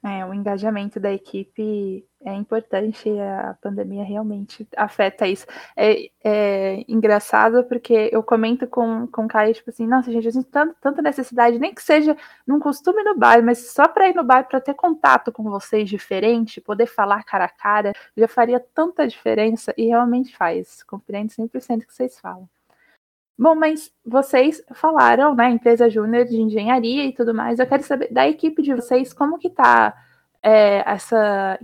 [0.03, 5.47] É, o engajamento da equipe é importante, a pandemia realmente afeta isso.
[5.75, 10.31] É, é engraçado porque eu comento com, com o Caio, tipo assim, nossa, gente, a
[10.31, 10.47] gente
[10.79, 14.47] tanta necessidade, nem que seja num costume no bar, mas só para ir no bar,
[14.47, 19.73] para ter contato com vocês diferente, poder falar cara a cara, já faria tanta diferença
[19.75, 20.83] e realmente faz.
[20.83, 22.47] Compreendo 100% o que vocês falam.
[23.37, 27.59] Bom, mas vocês falaram, né, empresa júnior de engenharia e tudo mais.
[27.59, 29.95] Eu quero saber da equipe de vocês como que tá
[30.41, 31.59] é, essa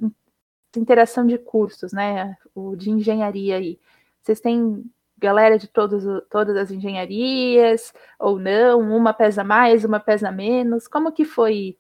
[0.76, 3.80] interação de cursos, né, o de engenharia aí.
[4.22, 4.84] Vocês têm
[5.18, 8.80] galera de todos, todas as engenharias ou não?
[8.82, 10.88] Uma pesa mais, uma pesa menos?
[10.88, 11.78] Como que foi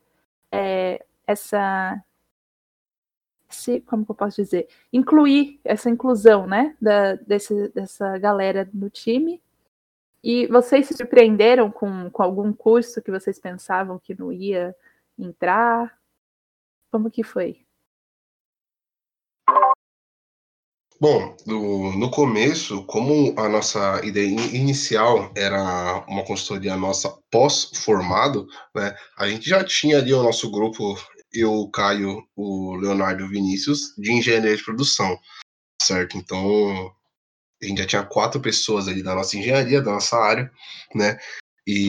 [0.51, 2.03] é, essa
[3.87, 9.41] como que eu posso dizer, incluir essa inclusão, né, da, desse, dessa galera no time
[10.23, 14.75] e vocês se surpreenderam com, com algum curso que vocês pensavam que não ia
[15.17, 15.97] entrar?
[16.91, 17.65] Como que foi?
[21.01, 28.93] Bom, no, no começo, como a nossa ideia inicial era uma consultoria nossa pós-formado, né,
[29.17, 30.97] a gente já tinha ali o nosso grupo,
[31.31, 35.17] eu, o Caio, o Leonardo o Vinícius, de engenharia de produção,
[35.81, 36.17] certo?
[36.17, 36.93] Então,
[37.61, 40.51] a gente já tinha quatro pessoas ali da nossa engenharia, da nossa área,
[40.95, 41.19] né?
[41.67, 41.87] E,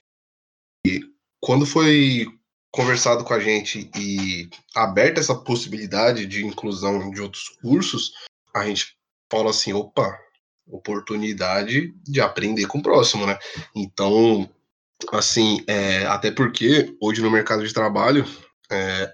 [0.86, 1.00] e
[1.40, 2.26] quando foi
[2.72, 8.12] conversado com a gente e aberta essa possibilidade de inclusão de outros cursos,
[8.54, 8.96] a gente
[9.30, 10.18] falou assim, opa,
[10.66, 13.38] oportunidade de aprender com o próximo, né?
[13.74, 14.48] Então,
[15.12, 18.24] assim, é, até porque hoje no mercado de trabalho
[18.70, 19.12] é,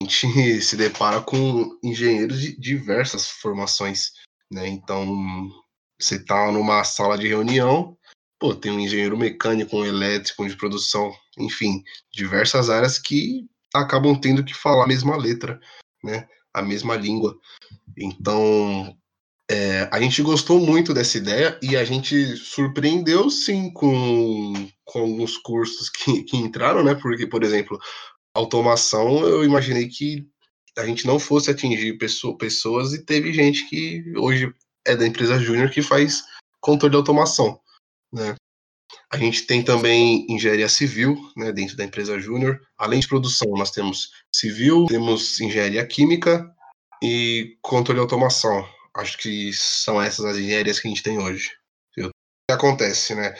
[0.02, 4.12] gente se depara com engenheiros de diversas formações,
[4.50, 4.66] né?
[4.68, 5.06] Então,
[6.00, 7.96] você tá numa sala de reunião,
[8.38, 14.18] pô, tem um engenheiro mecânico, um elétrico, um de produção, enfim, diversas áreas que acabam
[14.18, 15.60] tendo que falar a mesma letra,
[16.02, 16.28] né?
[16.52, 17.36] A mesma língua.
[17.96, 18.96] Então,
[19.50, 24.52] é, a gente gostou muito dessa ideia e a gente surpreendeu sim com,
[24.84, 26.94] com alguns cursos que, que entraram, né?
[26.94, 27.78] Porque, por exemplo,
[28.34, 30.26] automação, eu imaginei que
[30.76, 34.52] a gente não fosse atingir pessoas e teve gente que hoje
[34.84, 36.24] é da empresa Júnior que faz
[36.60, 37.60] controle de automação,
[38.12, 38.34] né?
[39.10, 42.60] A gente tem também engenharia civil, né, dentro da empresa Júnior.
[42.76, 46.52] Além de produção, nós temos civil, temos engenharia química
[47.02, 48.68] e controle de automação.
[48.96, 51.50] Acho que são essas as engenharias que a gente tem hoje.
[51.98, 52.10] O
[52.50, 53.34] que acontece, né?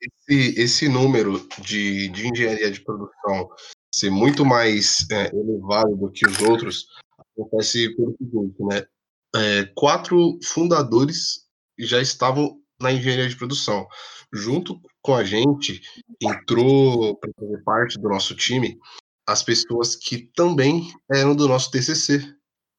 [0.00, 3.48] Esse, esse número de, de engenharia de produção
[3.94, 6.86] ser muito mais é, elevado do que os outros
[7.18, 8.84] acontece pelo seguinte, né?
[9.36, 11.44] É, quatro fundadores
[11.78, 13.86] já estavam na engenharia de produção.
[14.32, 15.80] Junto com a gente,
[16.20, 18.78] entrou para fazer parte do nosso time
[19.26, 22.18] as pessoas que também eram do nosso TCC,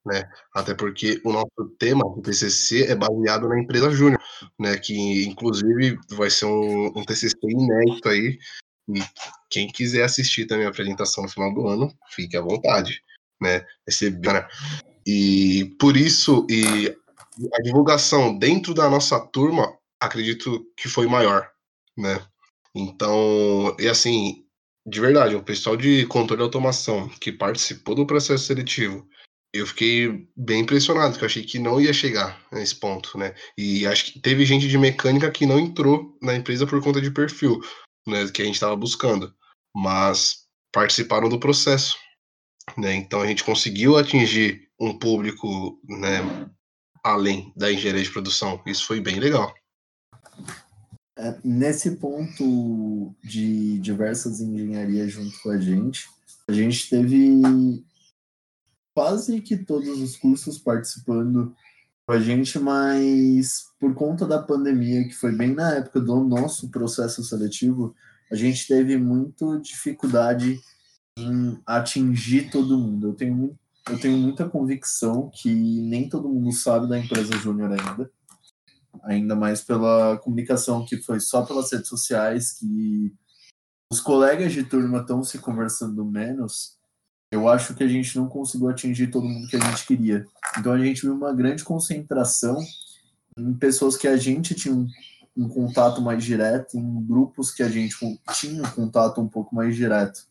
[0.05, 0.23] né?
[0.53, 4.21] Até porque o nosso tema do TCC é baseado na empresa Júnior,
[4.59, 4.77] né?
[4.77, 8.37] Que inclusive vai ser um, um TCC inédito aí.
[8.87, 9.01] E
[9.49, 13.01] quem quiser assistir também a apresentação no final do ano, fique à vontade,
[13.41, 13.59] né?
[13.59, 14.47] Vai
[15.05, 16.95] E por isso, e
[17.53, 21.49] a divulgação dentro da nossa turma acredito que foi maior,
[21.97, 22.21] né?
[22.73, 24.45] Então, e assim,
[24.85, 29.07] de verdade, o pessoal de controle de automação que participou do processo seletivo,
[29.53, 33.33] eu fiquei bem impressionado, porque eu achei que não ia chegar nesse ponto, né?
[33.57, 37.09] E acho que teve gente de mecânica que não entrou na empresa por conta de
[37.09, 37.61] perfil,
[38.07, 39.33] né, que a gente estava buscando,
[39.75, 41.97] mas participaram do processo,
[42.77, 42.93] né?
[42.95, 46.49] Então a gente conseguiu atingir um público, né,
[47.03, 48.61] além da engenharia de produção.
[48.65, 49.53] Isso foi bem legal.
[51.17, 56.09] É, nesse ponto de diversas engenharias junto com a gente,
[56.47, 57.41] a gente teve
[58.93, 61.55] quase que todos os cursos participando
[62.05, 66.69] com a gente, mas por conta da pandemia, que foi bem na época do nosso
[66.69, 67.95] processo seletivo,
[68.31, 70.61] a gente teve muita dificuldade
[71.17, 73.07] em atingir todo mundo.
[73.07, 73.57] Eu tenho,
[73.89, 78.09] eu tenho muita convicção que nem todo mundo sabe da empresa Júnior ainda
[79.03, 83.13] ainda mais pela comunicação que foi só pelas redes sociais, que
[83.91, 86.77] os colegas de turma estão se conversando menos,
[87.31, 90.25] eu acho que a gente não conseguiu atingir todo mundo que a gente queria.
[90.57, 92.57] Então a gente viu uma grande concentração
[93.37, 94.87] em pessoas que a gente tinha um,
[95.35, 97.95] um contato mais direto, em grupos que a gente
[98.33, 100.25] tinha um contato um pouco mais direto.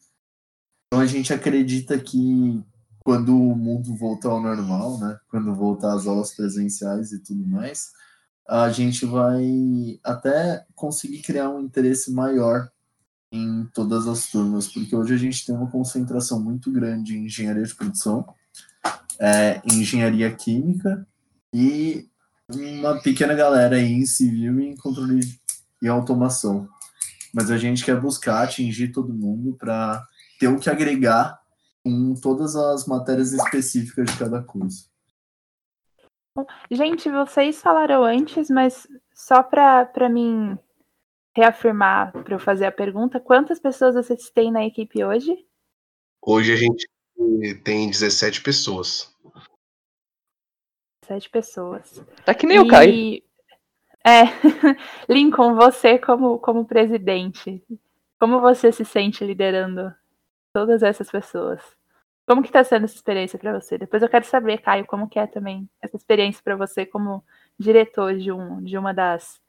[0.86, 2.62] Então a gente acredita que
[3.04, 7.92] quando o mundo voltar ao normal, né, quando voltar às aulas presenciais e tudo mais,
[8.48, 12.70] a gente vai até conseguir criar um interesse maior
[13.34, 17.64] em todas as turmas, porque hoje a gente tem uma concentração muito grande em engenharia
[17.64, 18.24] de produção,
[19.18, 21.04] é, engenharia química
[21.52, 22.08] e
[22.48, 25.20] uma pequena galera aí em civil e em controle
[25.82, 26.68] e automação.
[27.32, 30.00] Mas a gente quer buscar atingir todo mundo para
[30.38, 31.40] ter o que agregar
[31.84, 34.88] em todas as matérias específicas de cada curso.
[36.70, 40.56] Gente, vocês falaram antes, mas só para mim
[41.36, 45.36] reafirmar, para eu fazer a pergunta, quantas pessoas vocês têm na equipe hoje?
[46.22, 46.88] Hoje a gente
[47.64, 49.14] tem 17 pessoas.
[51.02, 52.02] 17 pessoas.
[52.24, 52.60] Tá que nem e...
[52.60, 53.22] o Caio.
[54.06, 54.24] É,
[55.08, 57.64] Lincoln, você como, como presidente,
[58.20, 59.94] como você se sente liderando
[60.52, 61.62] todas essas pessoas?
[62.26, 63.78] Como que tá sendo essa experiência para você?
[63.78, 67.24] Depois eu quero saber, Caio, como que é também essa experiência para você como
[67.58, 69.40] diretor de, um, de uma das,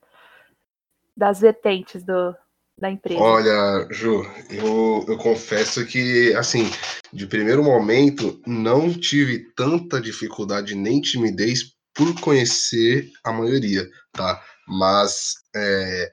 [1.15, 2.35] das vertentes do,
[2.79, 3.19] da empresa.
[3.19, 6.69] Olha, Ju, eu, eu confesso que, assim,
[7.13, 14.43] de primeiro momento, não tive tanta dificuldade nem timidez por conhecer a maioria, tá?
[14.67, 16.11] Mas é,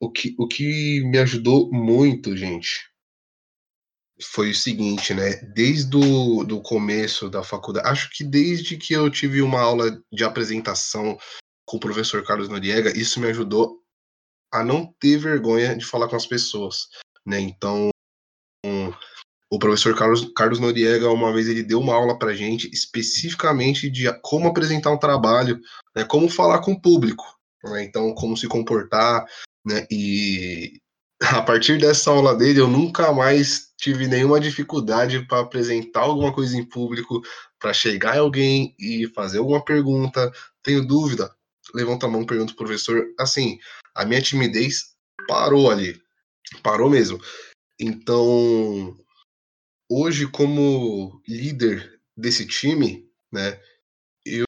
[0.00, 2.88] o, que, o que me ajudou muito, gente,
[4.22, 5.34] foi o seguinte, né?
[5.54, 10.24] Desde o do começo da faculdade, acho que desde que eu tive uma aula de
[10.24, 11.18] apresentação
[11.66, 13.83] com o professor Carlos Noriega, isso me ajudou
[14.54, 16.88] a não ter vergonha de falar com as pessoas,
[17.26, 17.40] né?
[17.40, 17.90] Então,
[18.64, 18.92] um,
[19.50, 24.10] o professor Carlos, Carlos Noriega, uma vez, ele deu uma aula pra gente especificamente de
[24.22, 25.60] como apresentar um trabalho,
[25.94, 26.04] né?
[26.04, 27.24] Como falar com o público,
[27.64, 27.82] né?
[27.82, 29.26] Então, como se comportar,
[29.66, 29.86] né?
[29.90, 30.78] E
[31.20, 36.56] a partir dessa aula dele, eu nunca mais tive nenhuma dificuldade para apresentar alguma coisa
[36.56, 37.20] em público,
[37.58, 40.30] para chegar alguém e fazer alguma pergunta.
[40.62, 41.34] Tenho dúvida?
[41.74, 43.04] Levanta a mão, pergunta o professor.
[43.18, 43.58] Assim,
[43.94, 44.94] a minha timidez
[45.26, 46.00] parou ali.
[46.62, 47.20] Parou mesmo.
[47.80, 48.96] Então,
[49.90, 53.60] hoje, como líder desse time, né,
[54.24, 54.44] eu,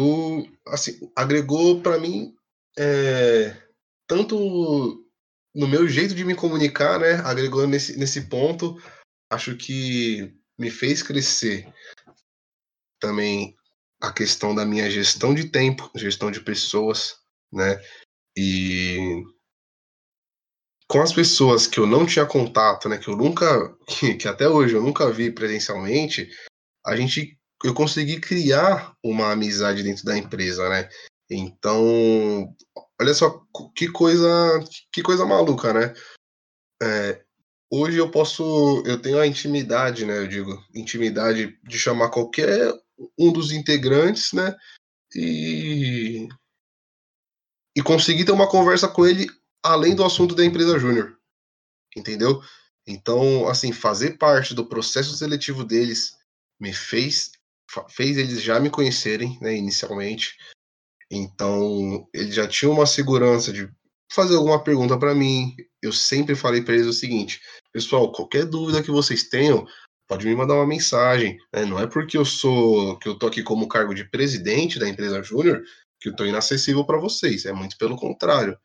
[0.00, 2.34] eu assim, agregou para mim
[2.78, 3.54] é,
[4.06, 5.04] tanto
[5.54, 8.80] no meu jeito de me comunicar, né, agregou nesse, nesse ponto,
[9.30, 11.72] acho que me fez crescer
[13.00, 13.57] também
[14.00, 17.16] a questão da minha gestão de tempo, gestão de pessoas,
[17.52, 17.80] né,
[18.36, 19.24] e
[20.86, 24.48] com as pessoas que eu não tinha contato, né, que eu nunca, que, que até
[24.48, 26.30] hoje eu nunca vi presencialmente,
[26.86, 30.88] a gente, eu consegui criar uma amizade dentro da empresa, né?
[31.30, 32.54] Então,
[32.98, 33.42] olha só
[33.74, 34.28] que coisa,
[34.90, 35.94] que coisa maluca, né?
[36.82, 37.22] É,
[37.70, 40.18] hoje eu posso, eu tenho a intimidade, né?
[40.18, 42.72] Eu digo, intimidade de chamar qualquer
[43.18, 44.54] um dos integrantes, né?
[45.14, 46.28] E
[47.76, 49.28] e conseguir ter uma conversa com ele
[49.62, 51.16] além do assunto da empresa júnior.
[51.96, 52.42] Entendeu?
[52.86, 56.16] Então, assim, fazer parte do processo seletivo deles
[56.60, 57.30] me fez
[57.90, 60.36] fez eles já me conhecerem, né, inicialmente.
[61.10, 63.70] Então, eles já tinham uma segurança de
[64.10, 65.54] fazer alguma pergunta para mim.
[65.82, 67.40] Eu sempre falei para eles o seguinte:
[67.72, 69.66] pessoal, qualquer dúvida que vocês tenham,
[70.08, 71.38] pode me mandar uma mensagem.
[71.52, 71.64] Né?
[71.64, 75.22] Não é porque eu sou que eu tô aqui como cargo de presidente da empresa
[75.22, 75.62] Júnior
[76.00, 77.44] que eu tô inacessível para vocês.
[77.44, 78.58] É muito pelo contrário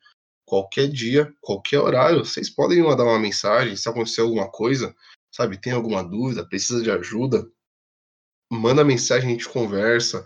[0.45, 4.95] qualquer dia, qualquer horário, vocês podem me mandar uma mensagem se acontecer alguma coisa,
[5.31, 5.59] sabe?
[5.59, 7.47] Tem alguma dúvida, precisa de ajuda,
[8.51, 10.23] manda mensagem, a gente conversa,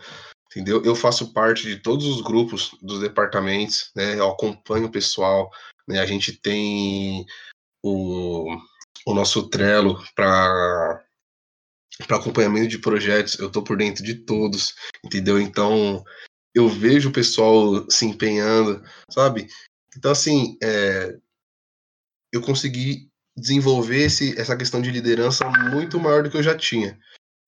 [0.51, 0.83] entendeu?
[0.83, 4.19] Eu faço parte de todos os grupos dos departamentos, né?
[4.19, 5.49] Eu acompanho o pessoal,
[5.87, 5.99] né?
[5.99, 7.25] A gente tem
[7.83, 8.53] o,
[9.05, 11.06] o nosso Trello para
[12.07, 15.39] para acompanhamento de projetos, eu tô por dentro de todos, entendeu?
[15.39, 16.03] Então,
[16.53, 19.47] eu vejo o pessoal se empenhando, sabe?
[19.95, 21.17] Então, assim, é,
[22.31, 26.99] eu consegui desenvolver esse, essa questão de liderança muito maior do que eu já tinha,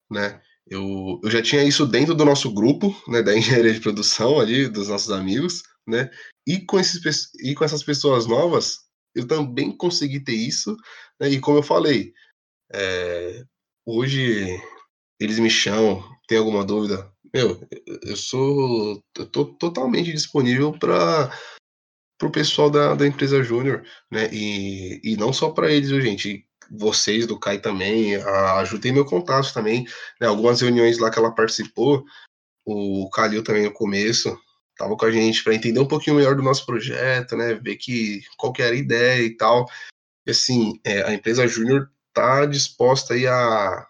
[0.09, 0.41] né?
[0.67, 4.67] Eu, eu já tinha isso dentro do nosso grupo, né, da engenharia de produção ali,
[4.67, 6.09] dos nossos amigos, né?
[6.47, 8.79] E com, esses, e com essas pessoas novas,
[9.15, 10.77] eu também consegui ter isso,
[11.19, 11.29] né?
[11.29, 12.13] E como eu falei,
[12.71, 13.43] é,
[13.89, 14.61] hoje
[15.19, 17.11] eles me chamam, tem alguma dúvida?
[17.33, 17.67] Meu,
[18.03, 21.31] eu sou, eu tô totalmente disponível para
[22.17, 24.29] pro pessoal da, da empresa Júnior, né?
[24.33, 26.45] E, e não só para eles, viu, gente?
[26.69, 29.85] Vocês do CAI também, ajudei meu contato também,
[30.19, 30.27] né?
[30.27, 32.03] Algumas reuniões lá que ela participou,
[32.65, 34.37] o Calil também no começo,
[34.77, 37.55] tava com a gente para entender um pouquinho melhor do nosso projeto, né?
[37.55, 39.65] Ver que qual que era a ideia e tal.
[40.27, 41.89] E, assim, é, a empresa Júnior
[42.19, 43.87] tá disposta aí a,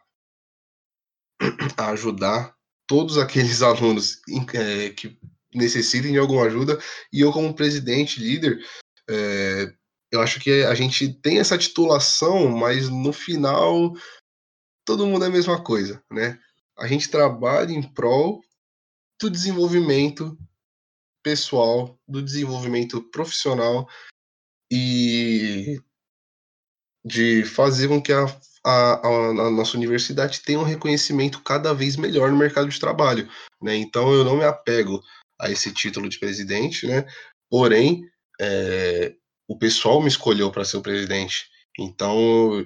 [1.78, 2.56] a ajudar
[2.88, 4.22] todos aqueles alunos
[4.54, 5.18] é, que
[5.54, 6.80] necessitem de alguma ajuda.
[7.12, 8.60] E eu, como presidente, líder,
[9.10, 9.74] é,
[10.12, 13.94] eu acho que a gente tem essa titulação, mas no final
[14.86, 16.40] todo mundo é a mesma coisa, né?
[16.78, 18.42] A gente trabalha em prol
[19.22, 20.38] do desenvolvimento
[21.22, 23.88] pessoal, do desenvolvimento profissional
[24.72, 25.80] e
[27.10, 28.26] de fazer com que a,
[28.64, 33.28] a, a, nossa universidade tenha um reconhecimento cada vez melhor no mercado de trabalho.
[33.62, 33.76] Né?
[33.76, 35.02] Então eu não me apego
[35.42, 37.06] a esse título de presidente, né?
[37.50, 38.04] Porém,
[38.40, 39.16] é,
[39.48, 41.50] o pessoal me escolheu para ser o presidente.
[41.80, 42.64] Então,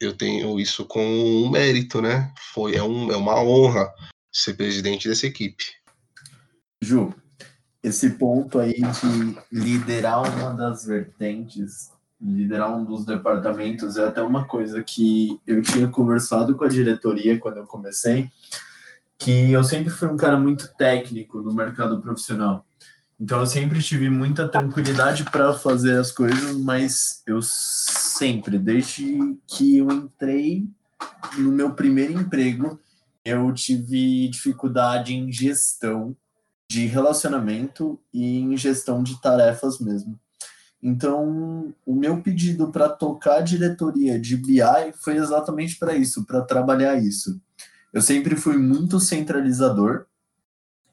[0.00, 2.32] eu tenho isso com um mérito, né?
[2.52, 3.88] Foi, é, um, é uma honra
[4.30, 5.64] ser presidente dessa equipe.
[6.82, 7.14] Ju,
[7.82, 14.46] esse ponto aí de liderar uma das vertentes, liderar um dos departamentos, é até uma
[14.46, 18.30] coisa que eu tinha conversado com a diretoria quando eu comecei,
[19.18, 22.64] que eu sempre fui um cara muito técnico no mercado profissional.
[23.18, 29.78] Então eu sempre tive muita tranquilidade para fazer as coisas, mas eu sempre, desde que
[29.78, 30.68] eu entrei
[31.38, 32.78] no meu primeiro emprego,
[33.24, 36.16] eu tive dificuldade em gestão
[36.70, 40.18] de relacionamento e em gestão de tarefas mesmo.
[40.82, 46.42] Então, o meu pedido para tocar a diretoria de BI foi exatamente para isso, para
[46.42, 47.40] trabalhar isso.
[47.92, 50.06] Eu sempre fui muito centralizador.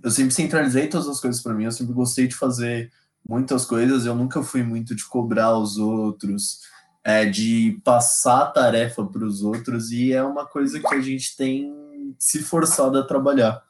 [0.01, 1.65] Eu sempre centralizei todas as coisas para mim.
[1.65, 2.91] Eu sempre gostei de fazer
[3.27, 4.05] muitas coisas.
[4.05, 6.61] Eu nunca fui muito de cobrar os outros,
[7.03, 9.91] é, de passar a tarefa para os outros.
[9.91, 13.61] E é uma coisa que a gente tem se forçado a trabalhar.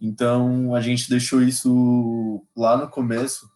[0.00, 3.48] Então a gente deixou isso lá no começo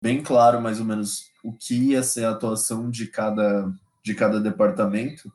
[0.00, 3.72] bem claro, mais ou menos, o que ia ser a atuação de cada
[4.04, 5.30] de cada departamento.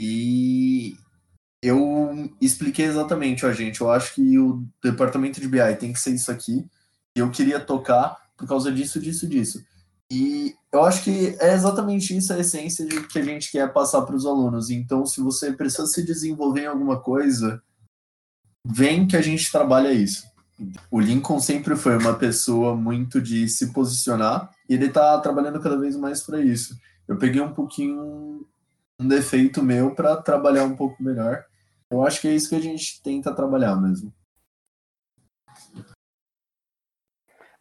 [0.00, 0.96] E
[1.62, 6.14] eu expliquei exatamente, ó, gente, eu acho que o departamento de BI tem que ser
[6.14, 6.64] isso aqui,
[7.16, 9.64] e eu queria tocar por causa disso, disso, disso.
[10.12, 14.02] E eu acho que é exatamente isso a essência de que a gente quer passar
[14.02, 14.70] para os alunos.
[14.70, 17.60] Então, se você precisa se desenvolver em alguma coisa,
[18.64, 20.24] vem que a gente trabalha isso.
[20.90, 25.78] O Lincoln sempre foi uma pessoa muito de se posicionar e ele está trabalhando cada
[25.78, 26.78] vez mais para isso.
[27.06, 28.46] Eu peguei um pouquinho
[28.98, 31.44] um defeito meu para trabalhar um pouco melhor.
[31.90, 34.12] Eu acho que é isso que a gente tenta trabalhar mesmo.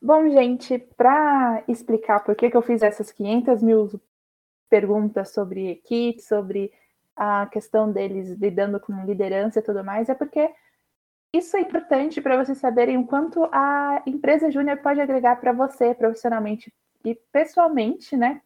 [0.02, 4.02] Bom, gente, para explicar por que, que eu fiz essas 500 mil
[4.70, 6.72] perguntas sobre equipe, sobre
[7.16, 10.52] a questão deles lidando com liderança e tudo mais, é porque
[11.34, 15.94] isso é importante para vocês saberem o quanto a empresa júnior pode agregar para você
[15.94, 16.74] profissionalmente
[17.04, 18.42] e pessoalmente, né?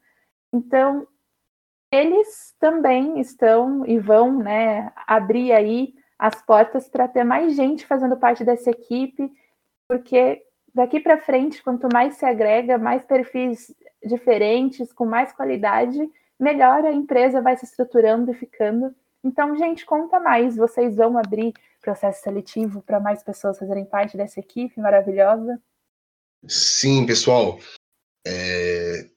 [0.52, 1.08] Então,
[1.92, 8.18] eles também estão e vão, né, abrir aí as portas para ter mais gente fazendo
[8.18, 9.32] parte dessa equipe,
[9.88, 13.74] porque daqui para frente, quanto mais se agrega, mais perfis
[14.04, 16.00] diferentes, com mais qualidade,
[16.40, 18.94] melhor a empresa vai se estruturando e ficando.
[19.24, 20.56] Então, gente, conta mais.
[20.56, 25.62] Vocês vão abrir processo seletivo para mais pessoas fazerem parte dessa equipe maravilhosa?
[26.48, 27.60] Sim, pessoal.
[28.26, 29.10] É...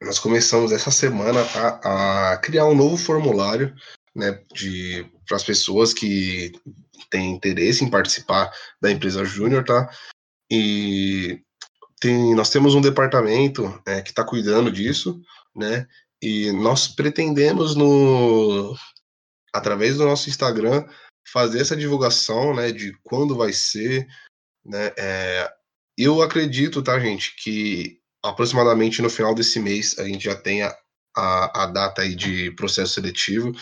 [0.00, 3.74] Nós começamos essa semana a, a criar um novo formulário
[4.14, 4.32] né,
[5.26, 6.52] para as pessoas que
[7.10, 8.50] têm interesse em participar
[8.80, 9.90] da empresa Júnior, tá?
[10.50, 11.42] E
[12.00, 15.20] tem, nós temos um departamento é, que está cuidando disso,
[15.54, 15.86] né?
[16.22, 18.74] E nós pretendemos no
[19.52, 20.86] através do nosso Instagram
[21.32, 24.06] fazer essa divulgação, né, de quando vai ser,
[24.64, 24.92] né?
[24.98, 25.52] É,
[25.96, 30.74] eu acredito, tá, gente, que aproximadamente no final desse mês a gente já tenha
[31.16, 33.52] a, a data aí de processo seletivo,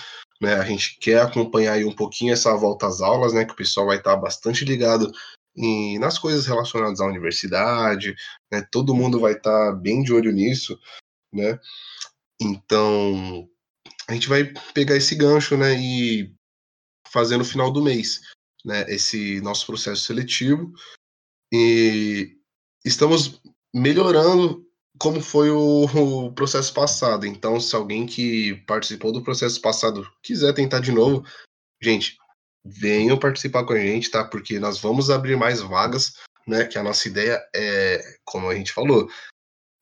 [0.41, 0.55] né?
[0.55, 3.45] A gente quer acompanhar aí um pouquinho essa volta às aulas, né?
[3.45, 5.11] Que o pessoal vai estar bastante ligado
[5.57, 8.15] em, nas coisas relacionadas à universidade,
[8.53, 8.67] né?
[8.71, 10.79] Todo mundo vai estar bem de olho nisso,
[11.33, 11.59] né?
[12.41, 13.49] Então,
[14.09, 16.33] a gente vai pegar esse gancho, né, e
[17.13, 18.21] fazer no final do mês,
[18.65, 20.73] né, esse nosso processo seletivo
[21.53, 22.37] e
[22.85, 23.41] estamos
[23.75, 24.67] melhorando
[24.99, 27.25] como foi o, o, processo passado.
[27.25, 31.25] Então, se alguém que participou do processo passado quiser tentar de novo,
[31.81, 32.17] gente,
[32.65, 34.25] venham participar com a gente, tá?
[34.25, 36.15] Porque nós vamos abrir mais vagas,
[36.47, 36.65] né?
[36.67, 39.09] Que a nossa ideia é, como a gente falou,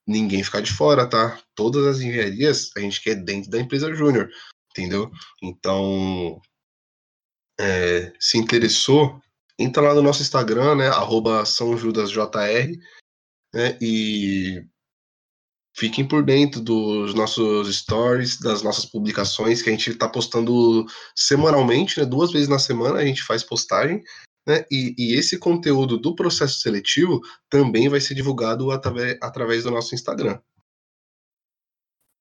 [0.07, 1.39] ninguém ficar de fora, tá?
[1.55, 4.29] Todas as engenharias a gente quer dentro da empresa júnior,
[4.71, 5.11] entendeu?
[5.41, 6.39] Então,
[7.59, 9.19] é, se interessou,
[9.57, 10.87] entra lá no nosso Instagram, né?
[10.87, 12.77] Arroba São Judas JR,
[13.53, 13.77] né?
[13.81, 14.63] E
[15.75, 20.85] fiquem por dentro dos nossos stories, das nossas publicações, que a gente está postando
[21.15, 22.05] semanalmente, né?
[22.05, 24.03] Duas vezes na semana a gente faz postagem.
[24.47, 24.65] Né?
[24.71, 29.93] E, e, esse conteúdo do processo seletivo também vai ser divulgado através, através do nosso
[29.93, 30.39] Instagram.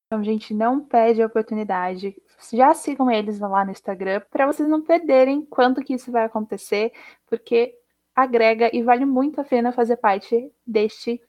[0.06, 2.16] Então, gente, não perde a oportunidade.
[2.52, 6.92] Já sigam eles lá no Instagram para vocês não perderem quando que isso vai acontecer,
[7.26, 7.74] porque
[8.14, 11.20] agrega e vale muito a pena fazer parte deste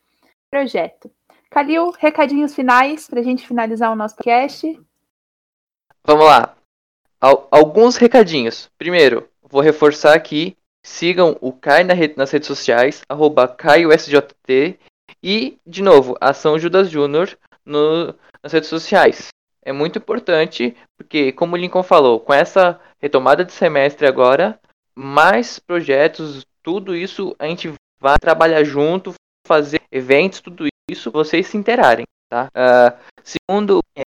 [0.50, 1.12] projeto.
[1.50, 4.80] Calil, recadinhos finais para a gente finalizar o nosso podcast.
[6.04, 6.56] Vamos lá.
[7.20, 8.70] Alguns recadinhos.
[8.78, 10.56] Primeiro, vou reforçar aqui
[10.86, 13.02] Sigam o Kai nas redes sociais,
[13.58, 14.80] CaioSJT.
[15.22, 19.28] E, de novo, Ação Judas Júnior nas redes sociais.
[19.68, 24.58] É muito importante, porque, como o Lincoln falou, com essa retomada de semestre agora,
[24.96, 29.14] mais projetos, tudo isso a gente vai trabalhar junto,
[29.46, 32.48] fazer eventos, tudo isso, vocês se interarem, tá?
[32.48, 34.04] Uh, segundo é,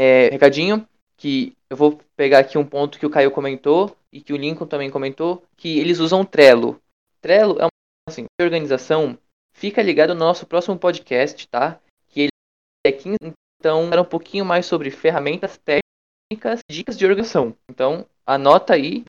[0.00, 0.88] é, recadinho,
[1.18, 4.66] que eu vou pegar aqui um ponto que o Caio comentou, e que o Lincoln
[4.66, 6.80] também comentou, que eles usam Trello.
[7.20, 7.70] Trello é uma
[8.08, 9.18] assim, organização.
[9.52, 11.78] Fica ligado no nosso próximo podcast, tá?
[12.08, 12.30] Que ele
[12.86, 13.18] é 15,
[13.62, 17.54] então era um pouquinho mais sobre ferramentas técnicas, dicas de organização.
[17.70, 19.04] Então, anota aí.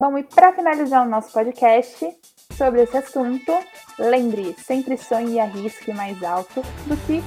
[0.00, 2.16] Bom, e para finalizar o nosso podcast
[2.56, 3.52] sobre esse assunto,
[3.98, 7.20] lembre, sempre sonhe e arrisque mais alto do que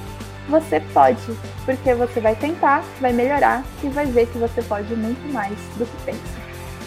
[0.48, 1.20] você pode,
[1.66, 5.84] porque você vai tentar, vai melhorar e vai ver que você pode muito mais do
[5.84, 6.40] que pensa.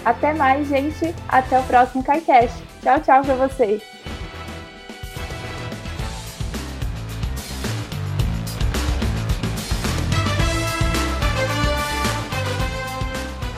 [0.04, 1.14] Até mais, gente.
[1.28, 2.58] Até o próximo KaiCast.
[2.82, 3.84] Tchau, tchau pra vocês.